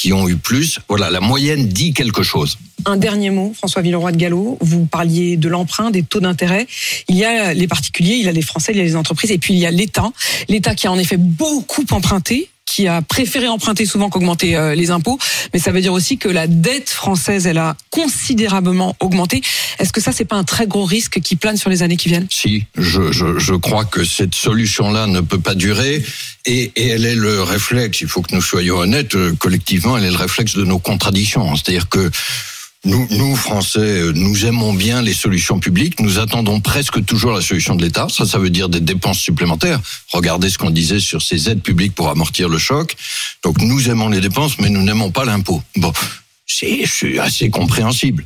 qui 0.00 0.12
ont 0.12 0.28
eu 0.28 0.36
plus. 0.36 0.78
Voilà, 0.88 1.10
la 1.10 1.20
moyenne 1.20 1.66
dit 1.66 1.92
quelque 1.92 2.22
chose. 2.22 2.56
Un 2.84 2.96
dernier 2.96 3.30
mot, 3.30 3.52
François 3.56 3.82
Villeroy 3.82 4.12
de 4.12 4.16
Gallo. 4.16 4.56
Vous 4.60 4.86
parliez 4.86 5.36
de 5.36 5.48
l'emprunt, 5.48 5.90
des 5.90 6.04
taux 6.04 6.20
d'intérêt. 6.20 6.68
Il 7.08 7.16
y 7.16 7.24
a 7.24 7.52
les 7.52 7.66
particuliers, 7.66 8.14
il 8.14 8.24
y 8.24 8.28
a 8.28 8.32
les 8.32 8.42
Français, 8.42 8.72
il 8.72 8.78
y 8.78 8.80
a 8.80 8.84
les 8.84 8.94
entreprises, 8.94 9.32
et 9.32 9.38
puis 9.38 9.54
il 9.54 9.60
y 9.60 9.66
a 9.66 9.72
l'État. 9.72 10.12
L'État 10.48 10.76
qui 10.76 10.86
a 10.86 10.92
en 10.92 10.98
effet 10.98 11.16
beaucoup 11.16 11.84
emprunté 11.90 12.48
qui 12.68 12.86
a 12.86 13.00
préféré 13.00 13.48
emprunter 13.48 13.86
souvent 13.86 14.10
qu'augmenter 14.10 14.54
euh, 14.54 14.74
les 14.74 14.90
impôts, 14.90 15.18
mais 15.54 15.58
ça 15.58 15.72
veut 15.72 15.80
dire 15.80 15.94
aussi 15.94 16.18
que 16.18 16.28
la 16.28 16.46
dette 16.46 16.90
française, 16.90 17.46
elle 17.46 17.56
a 17.56 17.76
considérablement 17.90 18.94
augmenté. 19.00 19.40
Est-ce 19.78 19.92
que 19.92 20.02
ça, 20.02 20.12
c'est 20.12 20.26
pas 20.26 20.36
un 20.36 20.44
très 20.44 20.66
gros 20.66 20.84
risque 20.84 21.20
qui 21.20 21.36
plane 21.36 21.56
sur 21.56 21.70
les 21.70 21.82
années 21.82 21.96
qui 21.96 22.10
viennent? 22.10 22.26
Si, 22.30 22.66
je, 22.76 23.10
je, 23.10 23.38
je 23.38 23.54
crois 23.54 23.86
que 23.86 24.04
cette 24.04 24.34
solution-là 24.34 25.06
ne 25.06 25.20
peut 25.20 25.40
pas 25.40 25.54
durer 25.54 26.04
et, 26.44 26.72
et 26.76 26.88
elle 26.88 27.06
est 27.06 27.14
le 27.14 27.42
réflexe, 27.42 28.02
il 28.02 28.08
faut 28.08 28.20
que 28.20 28.34
nous 28.34 28.42
soyons 28.42 28.76
honnêtes, 28.76 29.14
euh, 29.14 29.34
collectivement, 29.38 29.96
elle 29.96 30.04
est 30.04 30.10
le 30.10 30.16
réflexe 30.16 30.54
de 30.54 30.64
nos 30.64 30.78
contradictions. 30.78 31.56
C'est-à-dire 31.56 31.88
que 31.88 32.10
nous, 32.84 33.08
nous, 33.10 33.34
Français, 33.34 33.80
euh, 33.80 34.12
nous 34.14 34.46
aimons 34.46 34.72
bien 34.72 35.02
les 35.02 35.12
solutions 35.12 35.58
publiques, 35.58 35.98
nous 36.00 36.20
attendons 36.20 36.60
presque 36.60 37.04
toujours 37.04 37.32
la 37.32 37.40
solution 37.40 37.74
de 37.74 37.82
l'État. 37.82 38.06
Ça, 38.08 38.24
ça 38.24 38.38
veut 38.38 38.50
dire 38.50 38.68
des 38.68 38.80
dépenses 38.80 39.18
supplémentaires. 39.18 39.80
Regardez 40.12 40.48
ce 40.48 40.58
qu'on 40.58 40.70
disait 40.70 41.00
sur 41.00 41.20
ces 41.20 41.48
aides 41.50 41.62
publiques 41.62 41.94
pour 41.94 42.08
amortir 42.08 42.48
le 42.48 42.58
choc. 42.58 42.96
Donc 43.42 43.60
nous 43.60 43.90
aimons 43.90 44.08
les 44.08 44.20
dépenses, 44.20 44.58
mais 44.60 44.68
nous 44.68 44.82
n'aimons 44.82 45.10
pas 45.10 45.24
l'impôt. 45.24 45.62
Bon. 45.76 45.92
C'est 46.50 47.18
assez 47.18 47.50
compréhensible. 47.50 48.24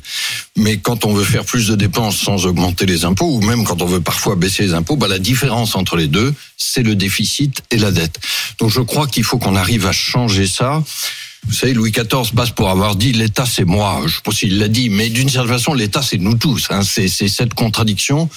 Mais 0.55 0.77
quand 0.77 1.03
on 1.05 1.13
veut 1.13 1.25
faire 1.25 1.43
plus 1.43 1.67
de 1.67 1.75
dépenses 1.75 2.17
sans 2.17 2.45
augmenter 2.45 2.85
les 2.85 3.03
impôts, 3.03 3.35
ou 3.35 3.41
même 3.41 3.65
quand 3.65 3.81
on 3.81 3.85
veut 3.85 3.99
parfois 3.99 4.37
baisser 4.37 4.63
les 4.63 4.73
impôts, 4.73 4.95
bah, 4.95 5.09
la 5.09 5.19
différence 5.19 5.75
entre 5.75 5.97
les 5.97 6.07
deux, 6.07 6.33
c'est 6.55 6.83
le 6.83 6.95
déficit 6.95 7.61
et 7.69 7.77
la 7.77 7.91
dette. 7.91 8.17
Donc 8.59 8.69
je 8.69 8.79
crois 8.79 9.07
qu'il 9.07 9.25
faut 9.25 9.39
qu'on 9.39 9.57
arrive 9.57 9.85
à 9.85 9.91
changer 9.91 10.47
ça. 10.47 10.81
Vous 11.45 11.53
savez, 11.53 11.73
Louis 11.73 11.91
XIV 11.91 12.31
passe 12.35 12.51
pour 12.51 12.69
avoir 12.69 12.95
dit 12.95 13.11
l'État 13.11 13.45
c'est 13.45 13.65
moi. 13.65 14.01
Je 14.05 14.15
sais 14.15 14.21
pas 14.23 14.31
s'il 14.31 14.59
l'a 14.59 14.67
dit, 14.67 14.89
mais 14.89 15.09
d'une 15.09 15.29
certaine 15.29 15.51
façon, 15.51 15.73
l'État 15.73 16.01
c'est 16.01 16.17
nous 16.17 16.35
tous. 16.35 16.67
Hein. 16.69 16.81
C'est 16.83 17.07
cette 17.07 17.53
contradiction. 17.53 18.29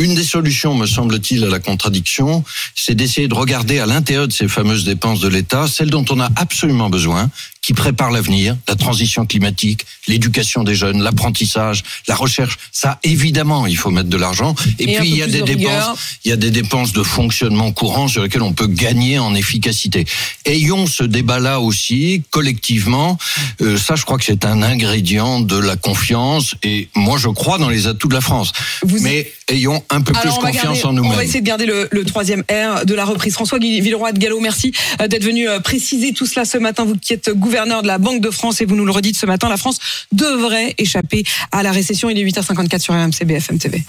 Une 0.00 0.14
des 0.14 0.24
solutions, 0.24 0.74
me 0.74 0.86
semble-t-il, 0.86 1.44
à 1.44 1.48
la 1.48 1.58
contradiction, 1.60 2.42
c'est 2.74 2.94
d'essayer 2.94 3.28
de 3.28 3.34
regarder 3.34 3.80
à 3.80 3.86
l'intérieur 3.86 4.26
de 4.28 4.32
ces 4.32 4.48
fameuses 4.48 4.84
dépenses 4.84 5.20
de 5.20 5.28
l'État, 5.28 5.68
celles 5.68 5.90
dont 5.90 6.06
on 6.08 6.18
a 6.20 6.30
absolument 6.36 6.88
besoin, 6.88 7.30
qui 7.60 7.74
préparent 7.74 8.10
l'avenir, 8.10 8.56
la 8.66 8.74
transition 8.74 9.26
climatique, 9.26 9.84
l'éducation 10.08 10.64
des 10.64 10.74
jeunes, 10.74 11.02
l'apprentissage, 11.02 11.82
la 12.08 12.16
recherche. 12.16 12.56
Ça, 12.72 12.98
évidemment, 13.04 13.66
il 13.66 13.76
faut 13.76 13.90
mettre 13.90 14.08
de 14.08 14.16
l'argent. 14.16 14.54
Et, 14.78 14.96
puis, 14.96 15.10
il 15.10 15.16
y 15.18 15.22
a 15.22 15.26
des 15.26 15.40
de 15.40 15.44
dépenses, 15.44 15.66
rigueur. 15.66 15.96
il 16.24 16.30
y 16.30 16.32
a 16.32 16.36
des 16.36 16.50
dépenses 16.50 16.94
de 16.94 17.02
fonctionnement 17.02 17.70
courant 17.70 18.08
sur 18.08 18.22
lesquelles 18.22 18.40
on 18.42 18.54
peut 18.54 18.66
gagner 18.66 19.18
en 19.18 19.34
efficacité. 19.34 20.06
Ayons 20.46 20.86
ce 20.86 21.04
débat-là 21.04 21.60
aussi, 21.60 22.22
collectivement. 22.30 23.18
Euh, 23.60 23.76
ça, 23.76 23.94
je 23.94 24.06
crois 24.06 24.16
que 24.16 24.24
c'est 24.24 24.46
un 24.46 24.62
ingrédient 24.62 25.40
de 25.40 25.58
la 25.58 25.76
confiance. 25.76 26.54
Et 26.62 26.88
moi, 26.94 27.18
je 27.18 27.28
crois 27.28 27.58
dans 27.58 27.68
les 27.68 27.86
atouts 27.86 28.08
de 28.08 28.14
la 28.14 28.22
France. 28.22 28.52
Vous- 28.82 29.00
Mais 29.02 29.30
ayons 29.50 29.82
un 29.90 30.00
peu 30.00 30.12
plus 30.12 30.20
Alors, 30.22 30.40
va, 30.40 30.48
confiance 30.48 30.64
garder- 30.82 30.84
en 30.84 30.90
on 30.90 30.94
va 30.94 31.08
nous-mêmes. 31.10 31.20
essayer 31.20 31.40
de 31.40 31.46
garder 31.46 31.66
le, 31.66 31.88
le 31.90 32.04
troisième 32.04 32.42
R 32.50 32.84
de 32.86 32.94
la 32.94 33.04
reprise. 33.04 33.34
François 33.34 33.58
Villeroy 33.58 34.12
de 34.12 34.18
Gallo, 34.18 34.40
merci 34.40 34.72
euh, 35.00 35.08
d'être 35.08 35.24
venu 35.24 35.48
euh, 35.48 35.60
préciser 35.60 36.12
tout 36.12 36.26
cela 36.26 36.44
ce 36.44 36.56
matin. 36.58 36.84
Vous 36.84 36.96
qui 36.96 37.12
êtes 37.12 37.30
gouverneur 37.30 37.82
de 37.82 37.86
la 37.86 37.98
Banque 37.98 38.20
de 38.20 38.30
France 38.30 38.60
et 38.60 38.64
vous 38.64 38.76
nous 38.76 38.84
le 38.84 38.92
redites 38.92 39.16
ce 39.16 39.26
matin, 39.26 39.48
la 39.48 39.56
France 39.56 39.78
devrait 40.12 40.74
échapper 40.78 41.24
à 41.52 41.62
la 41.62 41.72
récession. 41.72 42.08
Il 42.10 42.18
est 42.18 42.24
8h54 42.24 42.78
sur 42.80 42.94
RMC 42.94 43.24
BFM 43.24 43.58
TV. 43.58 43.82